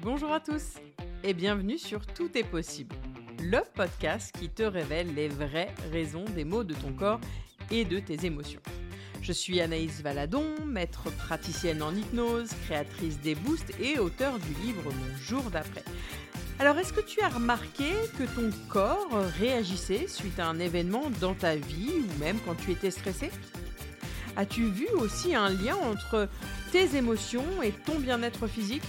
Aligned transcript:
Bonjour 0.00 0.32
à 0.32 0.38
tous 0.38 0.74
et 1.24 1.34
bienvenue 1.34 1.76
sur 1.76 2.06
Tout 2.06 2.30
est 2.38 2.44
possible, 2.44 2.94
le 3.42 3.58
podcast 3.74 4.32
qui 4.38 4.48
te 4.48 4.62
révèle 4.62 5.12
les 5.12 5.26
vraies 5.26 5.74
raisons 5.90 6.24
des 6.36 6.44
maux 6.44 6.62
de 6.62 6.74
ton 6.74 6.92
corps 6.92 7.20
et 7.72 7.84
de 7.84 7.98
tes 7.98 8.24
émotions. 8.24 8.60
Je 9.22 9.32
suis 9.32 9.60
Anaïs 9.60 10.00
Valadon, 10.00 10.44
maître 10.64 11.10
praticienne 11.10 11.82
en 11.82 11.92
hypnose, 11.92 12.50
créatrice 12.66 13.20
des 13.20 13.34
boosts 13.34 13.72
et 13.80 13.98
auteur 13.98 14.38
du 14.38 14.54
livre 14.64 14.84
Mon 14.84 15.16
jour 15.20 15.42
d'après. 15.50 15.82
Alors, 16.60 16.78
est-ce 16.78 16.92
que 16.92 17.00
tu 17.00 17.20
as 17.20 17.28
remarqué 17.28 17.90
que 18.18 18.24
ton 18.24 18.50
corps 18.68 19.10
réagissait 19.40 20.06
suite 20.06 20.38
à 20.38 20.46
un 20.46 20.60
événement 20.60 21.10
dans 21.20 21.34
ta 21.34 21.56
vie 21.56 21.94
ou 21.98 22.18
même 22.20 22.38
quand 22.46 22.54
tu 22.54 22.70
étais 22.70 22.92
stressé 22.92 23.32
As-tu 24.36 24.70
vu 24.70 24.86
aussi 24.94 25.34
un 25.34 25.48
lien 25.48 25.74
entre 25.74 26.28
tes 26.70 26.96
émotions 26.96 27.62
et 27.64 27.72
ton 27.72 27.98
bien-être 27.98 28.46
physique? 28.46 28.84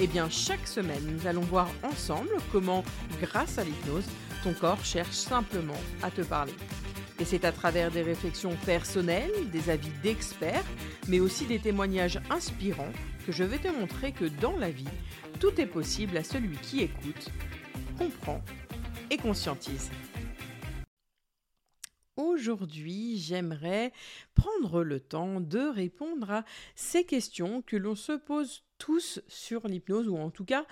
Eh 0.00 0.06
bien, 0.06 0.28
chaque 0.30 0.66
semaine, 0.66 1.02
nous 1.06 1.26
allons 1.26 1.42
voir 1.42 1.68
ensemble 1.82 2.30
comment, 2.52 2.84
grâce 3.20 3.58
à 3.58 3.64
l'hypnose, 3.64 4.06
ton 4.44 4.52
corps 4.52 4.84
cherche 4.84 5.10
simplement 5.10 5.80
à 6.02 6.10
te 6.10 6.22
parler. 6.22 6.54
Et 7.20 7.24
c'est 7.24 7.44
à 7.44 7.50
travers 7.50 7.90
des 7.90 8.02
réflexions 8.02 8.56
personnelles, 8.64 9.50
des 9.50 9.70
avis 9.70 9.90
d'experts, 10.02 10.64
mais 11.08 11.18
aussi 11.18 11.46
des 11.46 11.58
témoignages 11.58 12.20
inspirants 12.30 12.92
que 13.26 13.32
je 13.32 13.42
vais 13.42 13.58
te 13.58 13.68
montrer 13.68 14.12
que 14.12 14.26
dans 14.26 14.56
la 14.56 14.70
vie, 14.70 14.84
tout 15.40 15.60
est 15.60 15.66
possible 15.66 16.16
à 16.16 16.22
celui 16.22 16.56
qui 16.58 16.80
écoute, 16.80 17.30
comprend 17.98 18.40
et 19.10 19.16
conscientise. 19.16 19.90
Aujourd'hui, 22.38 23.18
j'aimerais 23.18 23.92
prendre 24.36 24.84
le 24.84 25.00
temps 25.00 25.40
de 25.40 25.58
répondre 25.58 26.30
à 26.30 26.44
ces 26.76 27.02
questions 27.02 27.62
que 27.62 27.76
l'on 27.76 27.96
se 27.96 28.12
pose 28.12 28.62
tous 28.78 29.20
sur 29.26 29.66
l'hypnose, 29.66 30.08
ou 30.08 30.16
en 30.16 30.30
tout 30.30 30.44
cas 30.44 30.64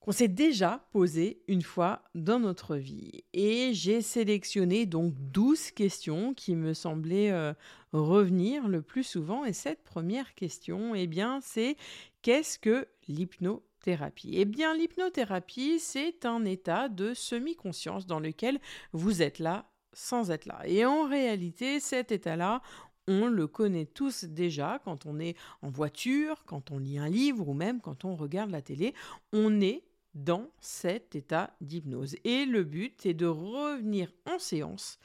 qu'on 0.00 0.12
s'est 0.12 0.26
déjà 0.26 0.86
posé 0.92 1.42
une 1.48 1.60
fois 1.60 2.02
dans 2.14 2.38
notre 2.38 2.76
vie. 2.76 3.24
Et 3.34 3.74
j'ai 3.74 4.00
sélectionné 4.00 4.86
donc 4.86 5.12
12 5.32 5.72
questions 5.72 6.32
qui 6.32 6.56
me 6.56 6.72
semblaient 6.72 7.30
euh, 7.30 7.52
revenir 7.92 8.66
le 8.66 8.80
plus 8.80 9.04
souvent. 9.04 9.44
Et 9.44 9.52
cette 9.52 9.84
première 9.84 10.34
question, 10.34 10.94
eh 10.94 11.06
bien, 11.06 11.40
c'est 11.42 11.76
qu'est-ce 12.22 12.58
que 12.58 12.88
l'hypnothérapie? 13.06 14.30
Eh 14.32 14.46
bien, 14.46 14.74
l'hypnothérapie, 14.74 15.78
c'est 15.78 16.24
un 16.24 16.46
état 16.46 16.88
de 16.88 17.12
semi-conscience 17.12 18.06
dans 18.06 18.20
lequel 18.20 18.60
vous 18.92 19.20
êtes 19.20 19.40
là 19.40 19.68
sans 19.96 20.30
être 20.30 20.44
là. 20.44 20.60
Et 20.66 20.84
en 20.84 21.08
réalité, 21.08 21.80
cet 21.80 22.12
état-là, 22.12 22.60
on 23.08 23.26
le 23.26 23.46
connaît 23.46 23.86
tous 23.86 24.24
déjà 24.24 24.80
quand 24.84 25.06
on 25.06 25.18
est 25.18 25.36
en 25.62 25.70
voiture, 25.70 26.44
quand 26.44 26.70
on 26.70 26.78
lit 26.78 26.98
un 26.98 27.08
livre 27.08 27.48
ou 27.48 27.54
même 27.54 27.80
quand 27.80 28.04
on 28.04 28.14
regarde 28.14 28.50
la 28.50 28.62
télé. 28.62 28.94
On 29.32 29.60
est 29.60 29.84
dans 30.14 30.50
cet 30.60 31.14
état 31.14 31.54
d'hypnose. 31.60 32.16
Et 32.24 32.44
le 32.44 32.64
but 32.64 33.06
est 33.06 33.14
de 33.14 33.26
revenir 33.26 34.12
en 34.30 34.38
séance 34.38 34.98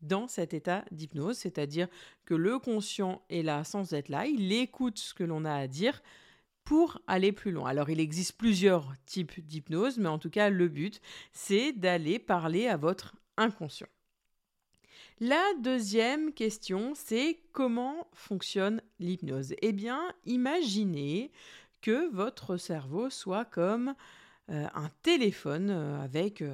dans 0.00 0.26
cet 0.26 0.54
état 0.54 0.84
d'hypnose, 0.90 1.38
c'est-à-dire 1.38 1.86
que 2.24 2.34
le 2.34 2.58
conscient 2.58 3.22
est 3.30 3.42
là 3.42 3.62
sans 3.62 3.92
être 3.92 4.08
là, 4.08 4.26
il 4.26 4.52
écoute 4.52 4.98
ce 4.98 5.14
que 5.14 5.22
l'on 5.22 5.44
a 5.44 5.54
à 5.54 5.68
dire 5.68 6.02
pour 6.64 7.00
aller 7.06 7.30
plus 7.30 7.52
loin. 7.52 7.68
Alors 7.68 7.90
il 7.90 8.00
existe 8.00 8.36
plusieurs 8.36 8.92
types 9.06 9.38
d'hypnose, 9.46 9.98
mais 9.98 10.08
en 10.08 10.18
tout 10.18 10.30
cas 10.30 10.50
le 10.50 10.68
but, 10.68 11.00
c'est 11.32 11.72
d'aller 11.72 12.18
parler 12.18 12.66
à 12.66 12.76
votre 12.76 13.14
inconscient. 13.36 13.88
La 15.24 15.54
deuxième 15.60 16.32
question, 16.32 16.94
c'est 16.96 17.38
comment 17.52 18.08
fonctionne 18.12 18.82
l'hypnose? 18.98 19.54
Eh 19.62 19.70
bien, 19.70 20.12
imaginez 20.26 21.30
que 21.80 22.12
votre 22.12 22.56
cerveau 22.56 23.08
soit 23.08 23.44
comme 23.44 23.94
euh, 24.50 24.66
un 24.74 24.88
téléphone 25.04 25.70
euh, 25.70 26.02
avec 26.02 26.42
euh, 26.42 26.52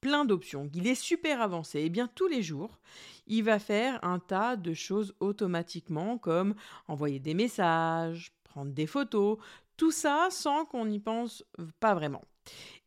plein 0.00 0.24
d'options, 0.24 0.66
qu'il 0.66 0.86
est 0.86 0.94
super 0.94 1.42
avancé. 1.42 1.82
Eh 1.84 1.90
bien, 1.90 2.08
tous 2.14 2.26
les 2.26 2.42
jours, 2.42 2.78
il 3.26 3.44
va 3.44 3.58
faire 3.58 4.02
un 4.02 4.18
tas 4.18 4.56
de 4.56 4.72
choses 4.72 5.14
automatiquement, 5.20 6.16
comme 6.16 6.54
envoyer 6.88 7.18
des 7.18 7.34
messages, 7.34 8.32
prendre 8.44 8.72
des 8.72 8.86
photos, 8.86 9.36
tout 9.76 9.92
ça 9.92 10.28
sans 10.30 10.64
qu'on 10.64 10.86
n'y 10.86 11.00
pense 11.00 11.44
pas 11.80 11.92
vraiment. 11.92 12.22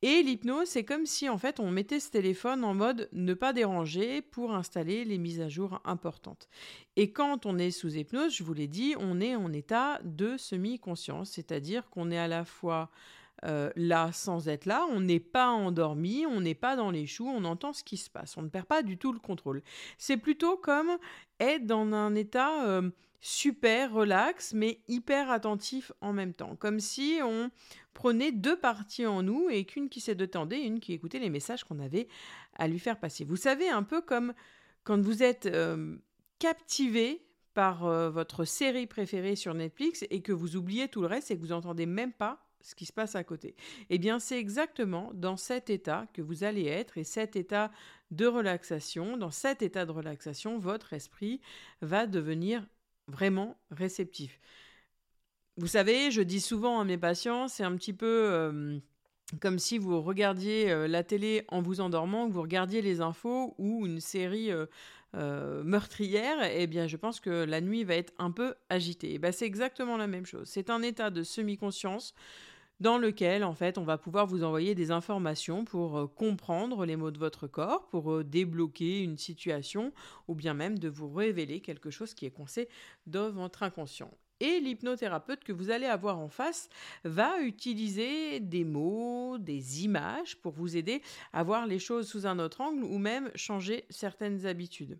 Et 0.01 0.21
l'hypnose, 0.21 0.67
c'est 0.67 0.83
comme 0.83 1.05
si 1.05 1.27
en 1.27 1.37
fait 1.37 1.59
on 1.59 1.71
mettait 1.71 1.99
ce 1.99 2.11
téléphone 2.11 2.63
en 2.63 2.75
mode 2.75 3.09
ne 3.13 3.33
pas 3.33 3.53
déranger 3.53 4.21
pour 4.21 4.53
installer 4.53 5.05
les 5.05 5.17
mises 5.17 5.41
à 5.41 5.49
jour 5.49 5.81
importantes. 5.85 6.47
Et 6.95 7.11
quand 7.11 7.45
on 7.45 7.57
est 7.57 7.71
sous 7.71 7.95
hypnose, 7.95 8.35
je 8.35 8.43
vous 8.43 8.53
l'ai 8.53 8.67
dit, 8.67 8.95
on 8.99 9.19
est 9.19 9.35
en 9.35 9.51
état 9.53 9.99
de 10.03 10.37
semi-conscience, 10.37 11.31
c'est-à-dire 11.31 11.89
qu'on 11.89 12.11
est 12.11 12.19
à 12.19 12.27
la 12.27 12.45
fois 12.45 12.91
euh, 13.45 13.71
là 13.75 14.11
sans 14.13 14.49
être 14.49 14.65
là, 14.65 14.85
on 14.89 14.99
n'est 14.99 15.19
pas 15.19 15.49
endormi, 15.49 16.25
on 16.25 16.41
n'est 16.41 16.55
pas 16.55 16.75
dans 16.75 16.89
les 16.89 17.05
choux, 17.05 17.27
on 17.27 17.43
entend 17.45 17.71
ce 17.71 17.83
qui 17.83 17.97
se 17.97 18.09
passe, 18.09 18.35
on 18.37 18.41
ne 18.41 18.49
perd 18.49 18.65
pas 18.65 18.81
du 18.81 18.97
tout 18.97 19.13
le 19.13 19.19
contrôle. 19.19 19.61
C'est 19.97 20.17
plutôt 20.17 20.57
comme 20.57 20.97
être 21.39 21.65
dans 21.65 21.91
un 21.93 22.15
état 22.15 22.65
euh, 22.65 22.89
super 23.19 23.91
relax, 23.91 24.53
mais 24.53 24.81
hyper 24.87 25.31
attentif 25.31 25.91
en 26.01 26.13
même 26.13 26.33
temps, 26.33 26.55
comme 26.55 26.79
si 26.79 27.19
on 27.23 27.49
prenait 27.93 28.31
deux 28.31 28.57
parties 28.57 29.05
en 29.05 29.23
nous 29.23 29.49
et 29.49 29.65
qu'une 29.65 29.89
qui 29.89 30.01
se 30.01 30.11
détendait 30.11 30.59
et 30.59 30.65
une 30.65 30.79
qui 30.79 30.93
écoutait 30.93 31.19
les 31.19 31.29
messages 31.29 31.63
qu'on 31.63 31.79
avait 31.79 32.07
à 32.57 32.67
lui 32.67 32.79
faire 32.79 32.99
passer. 32.99 33.25
Vous 33.25 33.35
savez, 33.35 33.69
un 33.69 33.83
peu 33.83 34.01
comme 34.01 34.33
quand 34.83 35.01
vous 35.01 35.23
êtes 35.23 35.47
euh, 35.47 35.97
captivé 36.39 37.23
par 37.53 37.89
votre 38.11 38.45
série 38.45 38.85
préférée 38.85 39.35
sur 39.35 39.55
Netflix 39.55 40.05
et 40.11 40.21
que 40.21 40.31
vous 40.31 40.55
oubliez 40.57 40.89
tout 40.89 41.01
le 41.01 41.07
reste 41.07 41.31
et 41.31 41.35
que 41.35 41.41
vous 41.41 41.47
n'entendez 41.47 41.87
même 41.87 42.13
pas 42.13 42.47
ce 42.61 42.75
qui 42.75 42.85
se 42.85 42.93
passe 42.93 43.15
à 43.15 43.23
côté. 43.23 43.55
Eh 43.89 43.97
bien, 43.97 44.19
c'est 44.19 44.37
exactement 44.37 45.11
dans 45.13 45.37
cet 45.37 45.69
état 45.69 46.07
que 46.13 46.21
vous 46.21 46.43
allez 46.43 46.65
être 46.65 46.97
et 46.97 47.03
cet 47.03 47.35
état 47.35 47.71
de 48.11 48.25
relaxation, 48.25 49.17
dans 49.17 49.31
cet 49.31 49.61
état 49.61 49.85
de 49.85 49.91
relaxation, 49.91 50.59
votre 50.59 50.93
esprit 50.93 51.41
va 51.81 52.07
devenir 52.07 52.65
vraiment 53.07 53.57
réceptif. 53.71 54.39
Vous 55.57 55.67
savez, 55.67 56.11
je 56.11 56.21
dis 56.21 56.39
souvent 56.39 56.79
à 56.79 56.83
mes 56.83 56.97
patients, 56.97 57.47
c'est 57.47 57.63
un 57.63 57.75
petit 57.75 57.93
peu 57.93 58.05
euh, 58.05 58.77
comme 59.41 59.59
si 59.59 59.77
vous 59.77 60.01
regardiez 60.01 60.71
euh, 60.71 60.87
la 60.87 61.03
télé 61.03 61.45
en 61.47 61.61
vous 61.61 61.81
endormant, 61.81 62.27
que 62.27 62.33
vous 62.33 62.43
regardiez 62.43 62.81
les 62.81 63.01
infos 63.01 63.55
ou 63.57 63.85
une 63.85 63.99
série 63.99 64.51
euh, 65.15 65.63
meurtrière, 65.63 66.37
eh 66.53 66.67
bien, 66.67 66.85
je 66.87 66.97
pense 66.97 67.19
que 67.19 67.43
la 67.45 67.61
nuit 67.61 67.83
va 67.83 67.95
être 67.95 68.13
un 68.19 68.29
peu 68.29 68.53
agitée. 68.69 69.13
Eh 69.15 69.19
ben, 69.19 69.31
c'est 69.31 69.45
exactement 69.45 69.97
la 69.97 70.05
même 70.05 70.25
chose. 70.25 70.47
C'est 70.47 70.69
un 70.69 70.81
état 70.83 71.09
de 71.09 71.23
semi-conscience 71.23 72.13
dans 72.79 72.97
lequel, 72.97 73.43
en 73.43 73.53
fait, 73.53 73.77
on 73.77 73.83
va 73.83 73.97
pouvoir 73.97 74.27
vous 74.27 74.43
envoyer 74.43 74.75
des 74.75 74.91
informations 74.91 75.65
pour 75.65 75.97
euh, 75.97 76.07
comprendre 76.07 76.85
les 76.85 76.95
mots 76.95 77.11
de 77.11 77.17
votre 77.17 77.47
corps, 77.47 77.87
pour 77.87 78.11
euh, 78.11 78.23
débloquer 78.23 79.01
une 79.01 79.17
situation, 79.17 79.91
ou 80.27 80.35
bien 80.35 80.53
même 80.53 80.77
de 80.77 80.89
vous 80.89 81.11
révéler 81.11 81.59
quelque 81.59 81.89
chose 81.89 82.13
qui 82.13 82.25
est 82.25 82.31
coincé 82.31 82.69
dans 83.07 83.31
votre 83.31 83.63
inconscient. 83.63 84.11
Et 84.39 84.59
l'hypnothérapeute 84.59 85.43
que 85.43 85.51
vous 85.51 85.71
allez 85.71 85.87
avoir 85.87 86.19
en 86.19 86.29
face 86.29 86.69
va 87.03 87.39
utiliser 87.41 88.39
des 88.39 88.63
mots, 88.63 89.39
des 89.39 89.83
images 89.83 90.35
pour 90.37 90.53
vous 90.53 90.77
aider 90.77 91.01
à 91.33 91.43
voir 91.43 91.65
les 91.65 91.79
choses 91.79 92.07
sous 92.07 92.27
un 92.27 92.37
autre 92.37 92.61
angle 92.61 92.83
ou 92.83 92.99
même 92.99 93.31
changer 93.33 93.85
certaines 93.89 94.45
habitudes. 94.45 94.99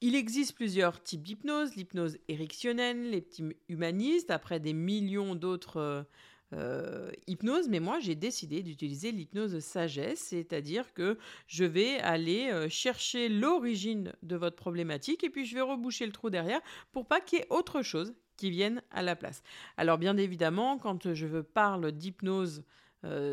Il 0.00 0.14
existe 0.14 0.54
plusieurs 0.54 1.02
types 1.02 1.22
d'hypnose, 1.22 1.74
l'hypnose 1.74 2.18
érectionnelle, 2.28 3.10
l'hypnose 3.10 3.54
humaniste, 3.68 4.30
après 4.30 4.60
des 4.60 4.74
millions 4.74 5.34
d'autres 5.34 6.06
euh, 6.52 7.10
hypnoses, 7.26 7.68
mais 7.68 7.80
moi 7.80 7.98
j'ai 8.00 8.14
décidé 8.14 8.62
d'utiliser 8.62 9.12
l'hypnose 9.12 9.58
sagesse, 9.60 10.20
c'est-à-dire 10.20 10.92
que 10.92 11.18
je 11.46 11.64
vais 11.64 11.98
aller 12.00 12.50
euh, 12.50 12.68
chercher 12.68 13.28
l'origine 13.28 14.12
de 14.22 14.36
votre 14.36 14.56
problématique 14.56 15.24
et 15.24 15.30
puis 15.30 15.46
je 15.46 15.54
vais 15.54 15.62
reboucher 15.62 16.06
le 16.06 16.12
trou 16.12 16.30
derrière 16.30 16.60
pour 16.92 17.06
pas 17.06 17.20
qu'il 17.20 17.38
y 17.38 17.42
ait 17.42 17.46
autre 17.50 17.82
chose 17.82 18.14
qui 18.36 18.50
vienne 18.50 18.82
à 18.90 19.02
la 19.02 19.16
place. 19.16 19.42
Alors 19.76 19.98
bien 19.98 20.16
évidemment, 20.16 20.78
quand 20.78 21.14
je 21.14 21.40
parle 21.40 21.92
d'hypnose 21.92 22.64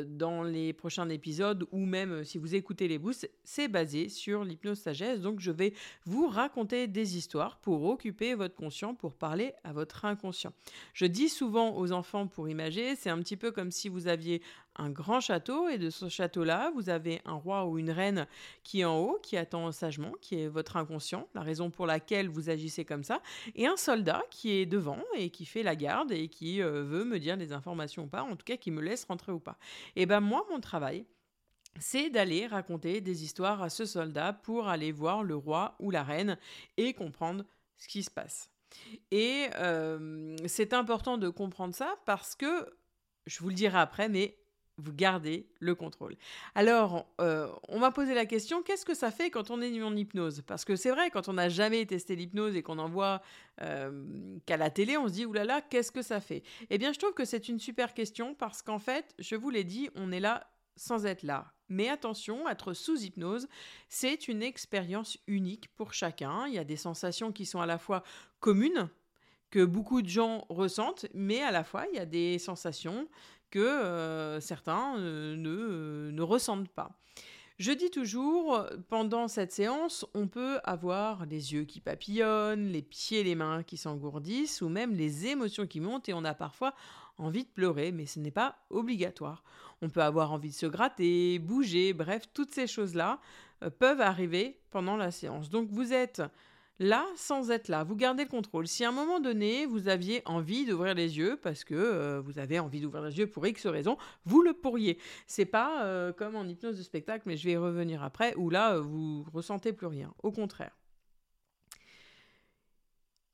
dans 0.06 0.44
les 0.44 0.74
prochains 0.74 1.08
épisodes 1.10 1.66
ou 1.72 1.86
même 1.86 2.12
euh, 2.12 2.24
si 2.24 2.38
vous 2.38 2.56
écoutez 2.56 2.88
les 2.88 2.98
boosts, 2.98 3.30
c'est 3.44 3.68
basé 3.68 4.10
sur 4.10 4.44
l'hypnose 4.44 4.80
sagesse. 4.80 5.22
Donc 5.22 5.40
je 5.40 5.52
vais 5.52 5.74
vous 6.06 6.28
raconter 6.28 6.88
des 6.88 7.18
histoires 7.18 7.58
pour 7.58 7.84
occuper 7.86 8.34
votre 8.34 8.56
conscient, 8.56 8.96
pour 8.96 9.14
parler 9.14 9.54
à 9.64 9.74
votre 9.74 10.06
inconscient. 10.06 10.54
Je 10.94 11.06
dis 11.06 11.30
souvent 11.30 11.78
aux 11.78 11.92
enfants 11.92 12.28
pour 12.28 12.50
imager, 12.50 12.96
c'est 12.96 13.10
un 13.10 13.20
petit 13.20 13.38
peu 13.38 13.52
comme 13.52 13.72
si 13.72 13.90
vous 13.90 14.08
aviez 14.08 14.42
un 14.78 14.90
grand 14.90 15.20
château 15.20 15.68
et 15.68 15.78
de 15.78 15.90
ce 15.90 16.10
château-là, 16.10 16.72
vous 16.76 16.90
avez 16.90 17.22
un 17.26 17.34
roi 17.34 17.66
ou 17.66 17.78
une 17.78 17.92
reine 17.92 18.28
qui 18.64 18.82
est 18.82 18.86
en 18.86 18.98
haut, 18.98 19.20
qui 19.22 19.38
attend 19.38 19.72
sagement, 19.72 20.14
qui 20.22 20.40
est 20.40 20.48
votre 20.48 20.78
inconscient, 20.78 21.28
la 21.36 21.42
raison 21.42 21.70
pour 21.70 21.86
laquelle 21.86 22.30
vous 22.30 22.50
agissez 22.50 22.86
comme 22.86 23.04
ça, 23.04 23.22
et 23.56 23.68
un 23.68 23.78
soldat 23.78 24.24
qui 24.30 24.52
est 24.52 24.66
devant 24.66 25.04
et 25.16 25.30
qui 25.30 25.46
fait 25.46 25.64
la 25.64 25.76
garde 25.76 26.12
et 26.12 26.28
qui 26.30 26.62
euh, 26.62 26.84
veut 26.84 27.04
me 27.04 27.20
dire 27.20 27.38
des 27.38 27.54
informations 27.54 28.04
ou 28.04 28.08
pas, 28.08 28.24
en 28.24 28.36
tout 28.36 28.46
cas 28.46 28.58
qui 28.58 28.72
me 28.72 28.82
laisse 28.82 29.06
rentrer 29.06 29.32
ou 29.32 29.40
pas. 29.40 29.58
Et 29.96 30.06
ben 30.06 30.22
moi, 30.22 30.46
mon 30.50 30.60
travail, 30.60 31.06
c'est 31.80 32.10
d'aller 32.10 32.48
raconter 32.48 33.02
des 33.02 33.24
histoires 33.24 33.62
à 33.62 33.70
ce 33.70 33.86
soldat 33.86 34.34
pour 34.34 34.68
aller 34.68 34.92
voir 34.92 35.24
le 35.24 35.36
roi 35.36 35.76
ou 35.80 35.92
la 35.92 36.04
reine 36.04 36.38
et 36.78 36.94
comprendre 36.94 37.46
ce 37.78 37.88
qui 37.88 38.04
se 38.04 38.12
passe. 38.12 38.50
Et 39.12 39.48
euh, 39.56 40.36
c'est 40.48 40.74
important 40.74 41.18
de 41.18 41.30
comprendre 41.30 41.76
ça 41.76 41.96
parce 42.06 42.36
que 42.36 42.70
je 43.26 43.40
vous 43.40 43.50
le 43.50 43.56
dirai 43.56 43.78
après, 43.78 44.10
mais 44.10 44.38
vous 44.78 44.94
gardez 44.94 45.48
le 45.60 45.76
contrôle. 45.76 46.16
Alors, 46.56 47.06
euh, 47.20 47.48
on 47.68 47.80
m'a 47.80 47.92
posé 47.92 48.14
la 48.14 48.26
question, 48.26 48.62
qu'est-ce 48.64 48.86
que 48.86 48.94
ça 48.94 49.12
fait 49.12 49.30
quand 49.30 49.52
on 49.52 49.62
est 49.62 49.82
en 49.82 49.96
hypnose? 49.96 50.42
Parce 50.42 50.66
que 50.66 50.76
c'est 50.76 50.92
vrai, 50.92 51.10
quand 51.12 51.28
on 51.30 51.34
n'a 51.34 51.50
jamais 51.50 51.86
testé 51.86 52.16
l'hypnose 52.16 52.56
et 52.56 52.64
qu'on 52.64 52.80
en 52.80 52.90
voit 52.90 53.22
euh, 53.62 54.38
qu'à 54.46 54.58
la 54.58 54.70
télé, 54.70 54.98
on 54.98 55.08
se 55.08 55.14
dit, 55.14 55.26
oulala, 55.26 55.62
qu'est-ce 55.62 55.92
que 55.92 56.02
ça 56.02 56.20
fait? 56.20 56.44
Eh 56.70 56.78
bien, 56.78 56.94
je 56.94 57.00
trouve 57.00 57.14
que 57.14 57.26
c'est 57.26 57.50
une 57.50 57.60
super 57.60 57.94
question 57.94 58.34
parce 58.34 58.62
qu'en 58.62 58.80
fait, 58.80 59.14
je 59.20 59.36
vous 59.36 59.50
l'ai 59.50 59.64
dit, 59.64 59.90
on 59.96 60.12
est 60.12 60.20
là 60.20 60.48
sans 60.76 61.06
être 61.06 61.24
là. 61.24 61.54
Mais 61.70 61.90
attention, 61.90 62.50
être 62.50 62.74
sous 62.74 63.04
hypnose, 63.04 63.48
c'est 63.88 64.28
une 64.28 64.42
expérience 64.42 65.18
unique 65.28 65.70
pour 65.76 65.94
chacun. 65.94 66.48
Il 66.48 66.54
y 66.54 66.60
a 66.60 66.64
des 66.64 66.76
sensations 66.76 67.32
qui 67.32 67.46
sont 67.46 67.62
à 67.62 67.66
la 67.66 67.78
fois 67.78 68.04
communes, 68.40 68.90
que 69.52 69.64
beaucoup 69.64 70.02
de 70.02 70.08
gens 70.08 70.46
ressentent, 70.50 71.06
mais 71.14 71.42
à 71.42 71.52
la 71.52 71.64
fois, 71.64 71.86
il 71.92 71.98
y 71.98 72.00
a 72.00 72.06
des 72.06 72.40
sensations 72.40 73.08
que 73.52 73.60
euh, 73.60 74.40
certains 74.40 74.96
euh, 74.98 75.36
ne, 75.36 75.50
euh, 75.50 76.12
ne 76.12 76.22
ressentent 76.22 76.70
pas. 76.70 76.92
Je 77.60 77.72
dis 77.72 77.92
toujours, 77.92 78.66
pendant 78.90 79.28
cette 79.28 79.52
séance, 79.52 80.04
on 80.16 80.28
peut 80.28 80.60
avoir 80.64 81.28
les 81.28 81.54
yeux 81.54 81.66
qui 81.66 81.80
papillonnent, 81.80 82.66
les 82.66 82.82
pieds 82.82 83.24
les 83.24 83.36
mains 83.36 83.62
qui 83.62 83.78
s'engourdissent, 83.78 84.64
ou 84.64 84.70
même 84.70 84.96
les 84.96 85.28
émotions 85.28 85.68
qui 85.68 85.80
montent, 85.80 86.10
et 86.10 86.14
on 86.16 86.26
a 86.26 86.34
parfois 86.34 86.74
envie 87.20 87.44
de 87.44 87.50
pleurer, 87.50 87.92
mais 87.92 88.08
ce 88.08 88.20
n'est 88.20 88.32
pas 88.32 88.56
obligatoire. 88.72 89.44
On 89.84 89.90
peut 89.90 90.02
avoir 90.02 90.32
envie 90.32 90.50
de 90.50 90.56
se 90.56 90.66
gratter, 90.66 91.38
bouger, 91.38 91.94
bref, 91.94 92.24
toutes 92.34 92.52
ces 92.52 92.66
choses-là 92.66 93.20
peuvent 93.78 94.02
arriver 94.02 94.60
pendant 94.72 94.98
la 94.98 95.12
séance. 95.12 95.52
Donc 95.52 95.70
vous 95.70 95.94
êtes 95.94 96.24
là 96.80 97.06
sans 97.16 97.52
être 97.52 97.68
là. 97.68 97.84
Vous 97.84 97.96
gardez 97.96 98.24
le 98.24 98.30
contrôle. 98.30 98.68
Si 98.68 98.84
à 98.84 98.90
un 98.90 98.92
moment 98.92 99.20
donné, 99.20 99.66
vous 99.66 99.88
aviez 99.88 100.22
envie 100.26 100.66
d'ouvrir 100.66 100.94
les 100.94 101.18
yeux 101.18 101.38
parce 101.42 101.64
que 101.64 101.76
euh, 101.76 102.22
vous 102.22 102.40
avez 102.40 102.60
envie 102.60 102.82
d'ouvrir 102.82 103.04
les 103.04 103.18
yeux 103.18 103.28
pour 103.28 103.46
X 103.46 103.66
raison, 103.68 103.98
vous 104.26 104.42
le 104.42 104.54
pourriez. 104.54 104.98
C'est 105.28 105.46
pas 105.46 105.86
euh, 105.86 106.12
comme 106.12 106.36
en 106.36 106.46
hypnose 106.46 106.78
de 106.78 106.84
spectacle, 106.84 107.24
mais 107.26 107.38
je 107.38 107.46
vais 107.46 107.54
y 107.54 107.58
revenir 107.58 108.04
après, 108.04 108.34
où 108.36 108.50
là, 108.50 108.76
euh, 108.76 108.82
vous 108.82 109.24
ressentez 109.32 109.74
plus 109.74 109.88
rien. 109.88 110.14
Au 110.24 110.32
contraire. 110.32 110.76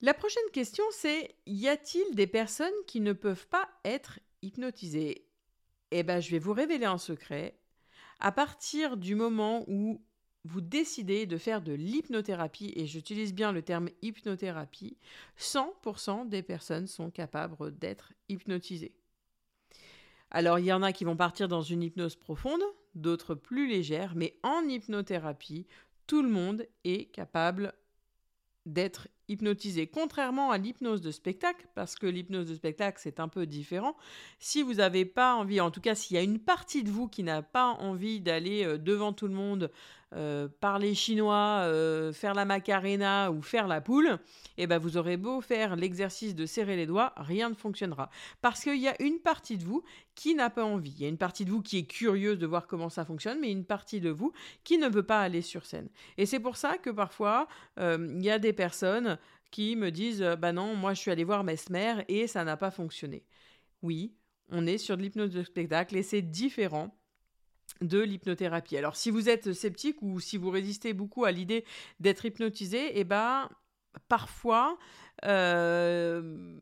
La 0.01 0.13
prochaine 0.13 0.43
question, 0.53 0.83
c'est 0.91 1.35
y 1.47 1.67
a-t-il 1.67 2.15
des 2.15 2.27
personnes 2.27 2.67
qui 2.85 2.99
ne 2.99 3.13
peuvent 3.13 3.47
pas 3.47 3.67
être 3.83 4.19
hypnotisées? 4.43 5.27
Eh 5.89 6.03
bien, 6.03 6.19
je 6.19 6.29
vais 6.29 6.39
vous 6.39 6.53
révéler 6.53 6.85
un 6.85 6.99
secret. 6.99 7.57
À 8.19 8.31
partir 8.31 8.97
du 8.97 9.15
moment 9.15 9.63
où 9.67 10.01
vous 10.47 10.61
décidez 10.61 11.25
de 11.25 11.37
faire 11.37 11.61
de 11.61 11.73
l'hypnothérapie, 11.73 12.73
et 12.75 12.87
j'utilise 12.87 13.33
bien 13.33 13.51
le 13.51 13.61
terme 13.61 13.89
hypnothérapie, 14.01 14.97
100% 15.39 16.29
des 16.29 16.41
personnes 16.41 16.87
sont 16.87 17.11
capables 17.11 17.77
d'être 17.77 18.13
hypnotisées. 18.29 18.95
Alors 20.31 20.59
il 20.59 20.65
y 20.65 20.73
en 20.73 20.83
a 20.83 20.91
qui 20.91 21.05
vont 21.05 21.15
partir 21.15 21.47
dans 21.47 21.61
une 21.61 21.83
hypnose 21.83 22.15
profonde, 22.15 22.61
d'autres 22.95 23.35
plus 23.35 23.67
légères, 23.67 24.13
mais 24.15 24.37
en 24.43 24.61
hypnothérapie, 24.67 25.67
tout 26.05 26.21
le 26.21 26.29
monde 26.29 26.65
est 26.83 27.11
capable 27.11 27.73
d'être 28.65 29.07
hypnotisé. 29.27 29.87
Contrairement 29.87 30.51
à 30.51 30.57
l'hypnose 30.57 31.01
de 31.01 31.11
spectacle, 31.11 31.67
parce 31.75 31.95
que 31.95 32.07
l'hypnose 32.07 32.47
de 32.47 32.55
spectacle, 32.55 32.99
c'est 33.01 33.19
un 33.19 33.27
peu 33.27 33.45
différent. 33.45 33.95
Si 34.39 34.63
vous 34.63 34.75
n'avez 34.75 35.05
pas 35.05 35.35
envie, 35.35 35.61
en 35.61 35.71
tout 35.71 35.81
cas, 35.81 35.95
s'il 35.95 36.15
y 36.15 36.19
a 36.19 36.23
une 36.23 36.39
partie 36.39 36.83
de 36.83 36.89
vous 36.89 37.07
qui 37.07 37.23
n'a 37.23 37.41
pas 37.41 37.71
envie 37.79 38.19
d'aller 38.19 38.63
euh, 38.63 38.77
devant 38.77 39.13
tout 39.13 39.27
le 39.27 39.33
monde, 39.33 39.71
euh, 40.15 40.47
parler 40.61 40.95
chinois, 40.95 41.63
euh, 41.63 42.13
faire 42.13 42.33
la 42.33 42.45
macarena 42.45 43.29
ou 43.29 43.41
faire 43.41 43.67
la 43.67 43.81
poule, 43.81 44.19
eh 44.57 44.65
ben 44.65 44.77
vous 44.77 44.95
aurez 44.95 45.17
beau 45.17 45.41
faire 45.41 45.75
l'exercice 45.75 46.33
de 46.33 46.45
serrer 46.45 46.77
les 46.77 46.85
doigts, 46.85 47.11
rien 47.17 47.49
ne 47.49 47.55
fonctionnera. 47.55 48.09
Parce 48.41 48.63
qu'il 48.63 48.77
y 48.77 48.87
a 48.87 48.95
une 49.01 49.19
partie 49.19 49.57
de 49.57 49.65
vous 49.65 49.83
qui 50.15 50.33
n'a 50.33 50.49
pas 50.49 50.63
envie. 50.63 50.93
Il 50.95 51.01
y 51.01 51.05
a 51.05 51.09
une 51.09 51.17
partie 51.17 51.43
de 51.43 51.51
vous 51.51 51.61
qui 51.61 51.79
est 51.79 51.85
curieuse 51.85 52.39
de 52.39 52.47
voir 52.47 52.67
comment 52.67 52.87
ça 52.87 53.03
fonctionne, 53.03 53.39
mais 53.41 53.51
une 53.51 53.65
partie 53.65 53.99
de 53.99 54.09
vous 54.09 54.31
qui 54.63 54.77
ne 54.77 54.87
veut 54.87 55.03
pas 55.03 55.19
aller 55.19 55.41
sur 55.41 55.65
scène. 55.65 55.89
Et 56.17 56.25
c'est 56.25 56.39
pour 56.39 56.55
ça 56.55 56.77
que 56.77 56.89
parfois, 56.89 57.49
il 57.77 58.23
y 58.23 58.31
a 58.31 58.39
des 58.39 58.53
personnes 58.53 59.16
qui 59.51 59.75
me 59.75 59.91
disent 59.91 60.21
euh, 60.21 60.35
Bah 60.35 60.51
non, 60.53 60.75
moi 60.75 60.93
je 60.93 61.01
suis 61.01 61.11
allé 61.11 61.23
voir 61.23 61.43
Mesmer 61.43 62.03
et 62.07 62.27
ça 62.27 62.43
n'a 62.43 62.57
pas 62.57 62.71
fonctionné. 62.71 63.25
Oui, 63.81 64.15
on 64.49 64.65
est 64.65 64.77
sur 64.77 64.97
de 64.97 65.01
l'hypnose 65.01 65.31
de 65.31 65.43
spectacle 65.43 65.95
et 65.95 66.03
c'est 66.03 66.21
différent 66.21 66.97
de 67.81 67.99
l'hypnothérapie. 67.99 68.77
Alors 68.77 68.95
si 68.95 69.11
vous 69.11 69.29
êtes 69.29 69.53
sceptique 69.53 70.01
ou 70.01 70.19
si 70.19 70.37
vous 70.37 70.49
résistez 70.49 70.93
beaucoup 70.93 71.25
à 71.25 71.31
l'idée 71.31 71.65
d'être 71.99 72.25
hypnotisé, 72.25 72.97
eh 72.97 73.03
ben 73.03 73.49
parfois 74.07 74.77
euh, 75.25 76.57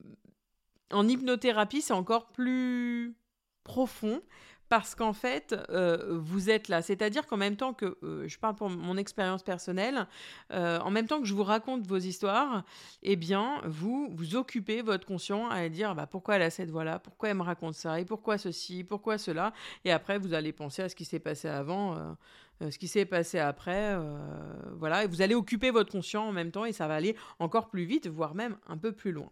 en 0.92 1.08
hypnothérapie 1.08 1.82
c'est 1.82 1.94
encore 1.94 2.32
plus 2.32 3.16
profond 3.64 4.22
parce 4.70 4.96
qu'en 4.96 5.14
fait, 5.14 5.56
euh, 5.70 6.18
vous 6.20 6.50
êtes 6.50 6.68
là. 6.70 6.82
C'est-à-dire 6.82 7.28
qu'en 7.28 7.38
même 7.38 7.56
temps 7.56 7.74
que, 7.74 7.98
euh, 8.04 8.28
je 8.28 8.40
parle 8.40 8.56
pour 8.56 8.70
mon 8.70 8.98
expérience 8.98 9.44
personnelle, 9.44 10.08
euh, 10.52 10.80
en 10.80 10.90
même 10.92 11.08
temps 11.08 11.20
que 11.20 11.28
je 11.28 11.34
vous 11.34 11.44
raconte 11.44 11.86
vos 11.86 11.98
histoires, 11.98 12.64
eh 13.04 13.16
bien, 13.16 13.62
vous 13.66 14.10
vous 14.16 14.36
occupez 14.36 14.82
votre 14.82 15.06
conscient 15.06 15.48
à 15.50 15.70
dire 15.70 15.94
bah, 15.96 16.08
pourquoi 16.08 16.38
elle 16.38 16.42
a 16.42 16.50
cette 16.50 16.72
voix-là, 16.72 17.00
pourquoi 17.00 17.30
elle 17.30 17.38
me 17.38 17.44
raconte 17.44 17.76
ça, 17.76 18.00
et 18.00 18.06
pourquoi 18.06 18.38
ceci, 18.38 18.84
pourquoi 18.84 19.18
cela. 19.18 19.54
Et 19.84 19.92
après, 19.92 20.18
vous 20.18 20.34
allez 20.34 20.52
penser 20.52 20.82
à 20.82 20.90
ce 20.90 20.96
qui 20.96 21.06
s'est 21.06 21.20
passé 21.20 21.48
avant. 21.48 22.16
ce 22.62 22.78
qui 22.78 22.88
s'est 22.88 23.06
passé 23.06 23.38
après, 23.40 23.98
voilà, 24.78 25.04
et 25.04 25.08
vous 25.08 25.22
allez 25.22 25.36
occuper 25.36 25.72
votre 25.72 25.92
conscient 25.92 26.28
en 26.28 26.32
même 26.32 26.52
temps 26.52 26.66
et 26.66 26.72
ça 26.72 26.88
va 26.88 26.96
aller 26.96 27.16
encore 27.40 27.68
plus 27.68 27.86
vite, 27.86 28.08
voire 28.08 28.34
même 28.34 28.58
un 28.68 28.78
peu 28.78 28.92
plus 28.92 29.12
loin. 29.12 29.30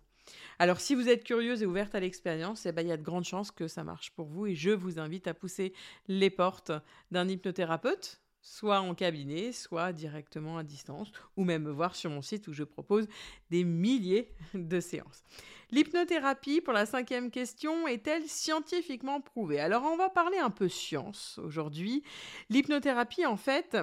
Alors, 0.59 0.79
si 0.79 0.95
vous 0.95 1.09
êtes 1.09 1.23
curieuse 1.23 1.63
et 1.63 1.65
ouverte 1.65 1.95
à 1.95 1.99
l'expérience, 1.99 2.65
eh 2.65 2.71
ben, 2.71 2.81
il 2.83 2.89
y 2.89 2.91
a 2.91 2.97
de 2.97 3.03
grandes 3.03 3.25
chances 3.25 3.51
que 3.51 3.67
ça 3.67 3.83
marche 3.83 4.11
pour 4.11 4.27
vous 4.27 4.45
et 4.45 4.55
je 4.55 4.69
vous 4.69 4.99
invite 4.99 5.27
à 5.27 5.33
pousser 5.33 5.73
les 6.07 6.29
portes 6.29 6.71
d'un 7.11 7.27
hypnothérapeute, 7.27 8.21
soit 8.41 8.81
en 8.81 8.93
cabinet, 8.93 9.51
soit 9.51 9.93
directement 9.93 10.57
à 10.57 10.63
distance, 10.63 11.11
ou 11.37 11.45
même 11.45 11.63
me 11.63 11.71
voir 11.71 11.95
sur 11.95 12.09
mon 12.09 12.21
site 12.21 12.47
où 12.47 12.53
je 12.53 12.63
propose 12.63 13.07
des 13.49 13.63
milliers 13.63 14.29
de 14.53 14.79
séances. 14.79 15.23
L'hypnothérapie, 15.71 16.61
pour 16.61 16.73
la 16.73 16.85
cinquième 16.85 17.31
question, 17.31 17.87
est-elle 17.87 18.27
scientifiquement 18.27 19.21
prouvée? 19.21 19.59
Alors 19.59 19.83
on 19.85 19.95
va 19.95 20.09
parler 20.09 20.37
un 20.37 20.49
peu 20.49 20.67
science 20.69 21.39
aujourd'hui. 21.41 22.03
L'hypnothérapie, 22.49 23.25
en 23.25 23.37
fait, 23.37 23.77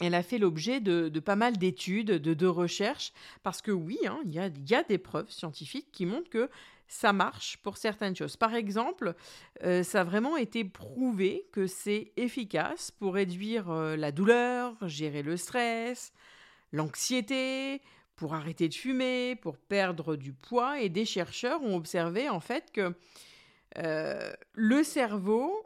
elle 0.00 0.14
a 0.14 0.22
fait 0.22 0.38
l'objet 0.38 0.80
de, 0.80 1.08
pas 1.20 1.36
mal 1.36 1.56
d'études, 1.56 2.10
de, 2.10 2.46
recherches, 2.46 3.12
parce 3.42 3.62
que 3.62 3.70
oui, 3.70 3.98
hein, 4.06 4.20
il 4.24 4.34
y, 4.34 4.74
a, 4.74 4.82
des 4.82 4.98
preuves 4.98 5.30
scientifiques 5.30 5.90
qui 5.92 6.06
montrent 6.06 6.30
que 6.30 6.48
ça 6.86 7.12
marche 7.12 7.58
pour 7.58 7.76
certaines 7.76 8.16
choses. 8.16 8.36
Par 8.36 8.54
exemple, 8.54 9.14
euh, 9.64 9.82
ça 9.82 10.00
a 10.00 10.04
vraiment 10.04 10.36
été 10.36 10.64
prouvé 10.64 11.46
que 11.52 11.66
c'est 11.66 12.12
efficace 12.16 12.90
pour 12.90 13.14
réduire 13.14 13.70
euh, 13.70 13.96
la 13.96 14.10
douleur, 14.10 14.76
gérer 14.88 15.22
le 15.22 15.36
stress, 15.36 16.12
l'anxiété, 16.72 17.82
pour 18.16 18.34
arrêter 18.34 18.68
de 18.68 18.74
fumer, 18.74 19.36
pour 19.36 19.58
perdre 19.58 20.16
du 20.16 20.32
poids. 20.32 20.80
Et 20.80 20.88
des 20.88 21.04
chercheurs 21.04 21.62
ont 21.62 21.76
observé 21.76 22.28
en 22.28 22.40
fait 22.40 22.72
que 22.72 22.94
euh, 23.76 24.32
le 24.54 24.82
cerveau 24.82 25.62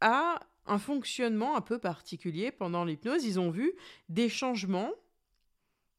a 0.00 0.40
un 0.66 0.78
fonctionnement 0.78 1.56
un 1.56 1.60
peu 1.60 1.78
particulier 1.78 2.50
pendant 2.50 2.84
l'hypnose. 2.84 3.24
Ils 3.24 3.40
ont 3.40 3.50
vu 3.50 3.72
des 4.08 4.28
changements 4.28 4.90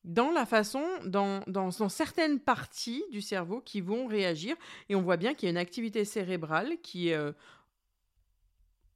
dans 0.04 0.30
la 0.30 0.46
façon, 0.46 0.86
dans, 1.06 1.42
dans, 1.48 1.72
certaines 1.90 2.40
parties 2.40 3.04
du 3.12 3.22
cerveau 3.22 3.60
qui 3.62 3.82
vont 3.82 4.06
réagir. 4.06 4.56
Et 4.90 4.96
on 4.96 5.02
voit 5.02 5.18
bien 5.18 5.34
qu'il 5.34 5.48
y 5.48 5.50
a 5.50 5.52
une 5.52 5.58
activité 5.58 6.06
cérébrale 6.06 6.78
qui 6.84 7.10
est 7.10 7.16
euh, 7.16 7.32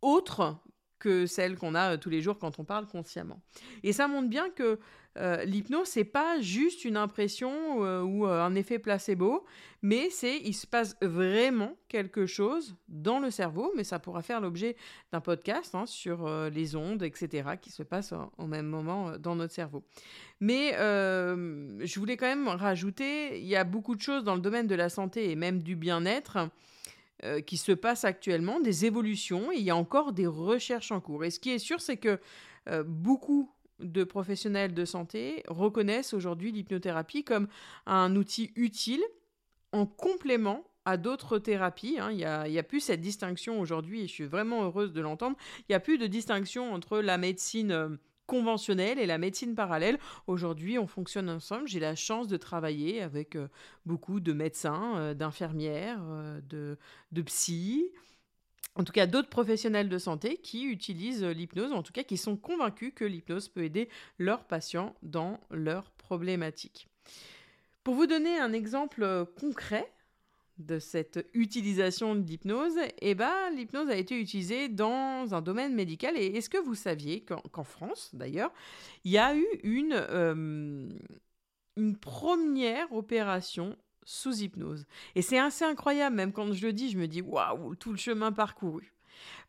autre 0.02 0.58
que 1.00 1.26
celle 1.26 1.58
qu'on 1.58 1.76
a 1.76 1.94
euh, 1.94 1.98
tous 1.98 2.10
les 2.10 2.22
jours 2.22 2.38
quand 2.38 2.60
on 2.60 2.64
parle 2.64 2.86
consciemment. 2.86 3.42
Et 3.84 3.94
ça 3.94 4.08
montre 4.08 4.30
bien 4.30 4.50
que 4.50 4.80
euh, 5.18 5.44
l'hypnose, 5.44 5.88
c'est 5.88 6.04
pas 6.04 6.40
juste 6.40 6.86
une 6.86 6.96
impression 6.96 7.84
euh, 7.84 8.02
ou 8.02 8.26
un 8.26 8.56
effet 8.56 8.80
placebo, 8.80 9.46
mais 9.82 10.10
c'est 10.10 10.38
il 10.38 10.54
se 10.54 10.68
passe 10.68 10.96
vraiment 11.02 11.76
quelque 11.88 12.26
chose 12.26 12.76
dans 12.88 13.20
le 13.20 13.32
cerveau, 13.32 13.72
mais 13.76 13.84
ça 13.84 14.00
pourra 14.00 14.22
faire 14.22 14.40
l'objet 14.40 14.76
d'un 15.12 15.22
podcast 15.22 15.74
hein, 15.76 15.86
sur 15.86 16.30
les 16.50 16.76
ondes, 16.76 17.04
etc., 17.04 17.50
qui 17.62 17.72
se 17.72 17.84
passent 17.84 18.14
au 18.38 18.46
même 18.46 18.68
moment 18.68 19.18
dans 19.18 19.36
notre 19.36 19.54
cerveau. 19.54 19.84
Mais 20.40 20.74
je 20.74 22.00
voulais 22.00 22.18
quand 22.18 22.28
même 22.28 22.48
rajouter, 22.48 23.40
il 23.40 23.48
y 23.48 23.56
a 23.56 23.64
beaucoup 23.64 23.96
de 23.96 24.02
choses 24.02 24.24
dans 24.24 24.36
le 24.36 24.42
domaine 24.42 24.68
de 24.68 24.76
la 24.76 24.90
santé 24.90 25.32
et 25.32 25.36
même 25.36 25.64
du 25.64 25.76
bien-être 25.76 26.50
euh, 27.26 27.42
qui 27.42 27.58
se 27.58 27.74
passe 27.74 28.06
actuellement, 28.06 28.62
des 28.62 28.86
évolutions, 28.86 29.52
et 29.52 29.58
il 29.58 29.64
y 29.64 29.72
a 29.72 29.76
encore 29.76 30.14
des 30.14 30.26
recherches 30.26 30.94
en 30.94 31.02
cours. 31.02 31.26
Et 31.26 31.32
ce 31.32 31.42
qui 31.42 31.50
est 31.50 31.60
sûr, 31.60 31.82
c'est 31.82 31.98
que 31.98 32.18
euh, 32.70 32.82
beaucoup 32.88 33.52
de 33.80 34.04
professionnels 34.04 34.74
de 34.74 34.86
santé 34.86 35.44
reconnaissent 35.48 36.14
aujourd'hui 36.14 36.52
l'hypnothérapie 36.52 37.24
comme 37.24 37.48
un 37.86 38.16
outil 38.16 38.52
utile 38.56 39.04
en 39.72 39.86
complément 39.86 40.66
à 40.86 40.98
d'autres 40.98 41.38
thérapies. 41.38 41.98
Hein. 42.00 42.12
Il 42.12 42.18
n'y 42.52 42.60
a, 42.60 42.64
plus 42.64 42.80
cette 42.80 43.02
distinction 43.02 43.60
aujourd'hui, 43.60 44.02
et 44.02 44.08
je 44.08 44.14
suis 44.14 44.26
vraiment 44.26 44.64
heureuse 44.64 44.94
de 44.94 45.02
l'entendre, 45.02 45.38
il 45.60 45.66
n'y 45.70 45.76
a 45.76 45.80
plus 45.80 45.98
de 45.98 46.08
distinction 46.08 46.74
entre 46.74 47.00
la 47.00 47.18
médecine 47.18 47.72
euh, 47.72 47.90
conventionnelle 48.26 49.00
et 49.00 49.06
la 49.06 49.18
médecine 49.18 49.56
parallèle. 49.56 50.00
Aujourd'hui, 50.28 50.80
on 50.80 50.88
fonctionne 50.88 51.30
ensemble. 51.30 51.68
J'ai 51.68 51.80
la 51.80 51.96
chance 51.96 52.28
de 52.28 52.38
travailler 52.38 53.02
avec 53.02 53.36
euh, 53.36 53.48
beaucoup 53.86 54.20
de 54.20 54.34
médecins, 54.34 54.98
euh, 54.98 55.14
d'infirmières, 55.14 56.02
de, 56.48 56.78
de 57.12 57.22
psy, 57.24 57.92
en 58.76 58.84
tout 58.84 58.94
cas 58.94 59.08
d'autres 59.08 59.30
professionnels 59.30 59.90
de 59.90 59.98
santé 59.98 60.38
qui 60.38 60.66
utilisent 60.66 61.24
l'hypnose, 61.24 61.72
en 61.72 61.84
tout 61.84 61.94
cas 61.94 62.04
qui 62.04 62.18
sont 62.18 62.38
convaincus 62.38 62.94
que 62.96 63.06
l'hypnose 63.06 63.50
peut 63.50 63.64
aider 63.64 63.90
leurs 64.18 64.46
patients 64.46 64.96
dans 65.04 65.40
leurs 65.52 65.92
problématiques. 65.92 66.88
Pour 67.84 67.96
vous 67.96 68.08
donner 68.08 68.38
un 68.38 68.54
exemple 68.54 69.26
concret, 69.40 69.92
de 70.60 70.78
cette 70.78 71.26
utilisation 71.34 72.16
de 72.16 72.22
l'hypnose, 72.22 72.78
eh 73.02 73.16
ben, 73.16 73.50
l'hypnose 73.56 73.90
a 73.90 73.96
été 73.96 74.20
utilisée 74.20 74.68
dans 74.68 75.34
un 75.34 75.42
domaine 75.42 75.74
médical. 75.74 76.18
Et 76.18 76.28
est-ce 76.38 76.50
que 76.50 76.58
vous 76.58 76.76
saviez 76.76 77.24
qu'en 77.24 77.64
France, 77.64 78.12
d'ailleurs, 78.14 78.52
il 79.06 79.12
y 79.12 79.18
a 79.18 79.36
eu 79.36 79.48
une, 79.64 79.96
euh, 79.96 80.90
une 81.78 81.98
première 81.98 82.92
opération 82.94 83.78
sous 84.10 84.42
hypnose 84.42 84.88
Et 85.14 85.22
c'est 85.22 85.38
assez 85.38 85.64
incroyable, 85.64 86.16
même 86.16 86.32
quand 86.32 86.52
je 86.52 86.66
le 86.66 86.74
dis, 86.74 86.90
je 86.90 86.98
me 86.98 87.08
dis 87.08 87.22
waouh, 87.22 87.76
tout 87.76 87.92
le 87.92 87.98
chemin 87.98 88.32
parcouru. 88.32 88.92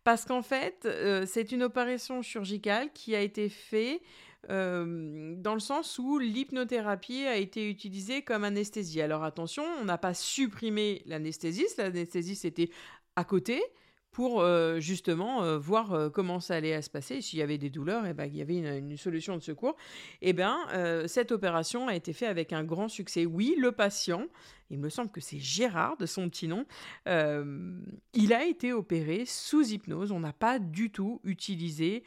Parce 0.04 0.26
qu'en 0.26 0.42
fait, 0.42 0.84
euh, 0.84 1.24
c'est 1.26 1.50
une 1.52 1.62
opération 1.62 2.20
chirurgicale 2.20 2.92
qui 2.92 3.14
a 3.14 3.22
été 3.22 3.48
faite 3.48 4.02
euh, 4.50 5.34
dans 5.36 5.54
le 5.54 5.60
sens 5.60 5.98
où 5.98 6.18
l'hypnothérapie 6.18 7.24
a 7.26 7.36
été 7.36 7.70
utilisée 7.70 8.20
comme 8.20 8.44
anesthésie. 8.44 9.00
Alors 9.00 9.24
attention, 9.24 9.64
on 9.80 9.84
n'a 9.84 9.98
pas 9.98 10.12
supprimé 10.12 11.02
l'anesthésie, 11.06 11.66
l'anesthésie 11.78 12.36
c'était 12.36 12.68
à 13.16 13.24
côté 13.24 13.62
pour 14.12 14.40
euh, 14.40 14.80
justement 14.80 15.42
euh, 15.42 15.58
voir 15.58 16.10
comment 16.12 16.40
ça 16.40 16.56
allait 16.56 16.80
se 16.82 16.90
passer. 16.90 17.20
S'il 17.20 17.38
y 17.38 17.42
avait 17.42 17.58
des 17.58 17.70
douleurs, 17.70 18.06
et 18.06 18.10
eh 18.10 18.12
ben, 18.12 18.26
il 18.26 18.36
y 18.36 18.42
avait 18.42 18.56
une, 18.56 18.96
solution 18.96 19.36
de 19.36 19.42
secours. 19.42 19.76
Et 20.20 20.30
eh 20.30 20.32
bien, 20.32 20.58
cette 21.06 21.32
opération 21.32 21.88
a 21.88 21.94
été 21.94 22.12
faite 22.12 22.28
avec 22.28 22.52
un 22.52 22.64
grand 22.64 22.88
succès. 22.88 23.24
Oui, 23.24 23.54
le 23.58 23.72
patient, 23.72 24.26
il 24.70 24.78
me 24.78 24.88
semble 24.88 25.10
que 25.10 25.20
c'est 25.20 25.38
Gérard 25.38 25.96
de 25.96 26.06
son 26.06 26.28
petit 26.28 26.48
nom, 26.48 26.66
il 27.06 28.32
a 28.32 28.44
été 28.44 28.72
opéré 28.72 29.24
sous 29.26 29.72
hypnose. 29.72 30.12
On 30.12 30.20
n'a 30.20 30.32
pas 30.32 30.58
du 30.58 30.90
tout 30.90 31.20
utilisé 31.24 32.02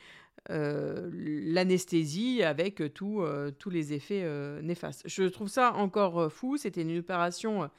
euh, 0.49 1.09
l'anesthésie 1.13 2.43
avec 2.43 2.81
euh, 2.81 2.89
tous 2.89 3.69
les 3.69 3.93
effets 3.93 4.23
euh, 4.25 4.61
néfastes. 4.61 5.03
Je 5.05 5.23
trouve 5.23 5.47
ça 5.47 5.73
encore 5.75 6.31
fou. 6.31 6.57
C'était 6.57 6.81
une 6.81 6.97
opération 6.97 7.69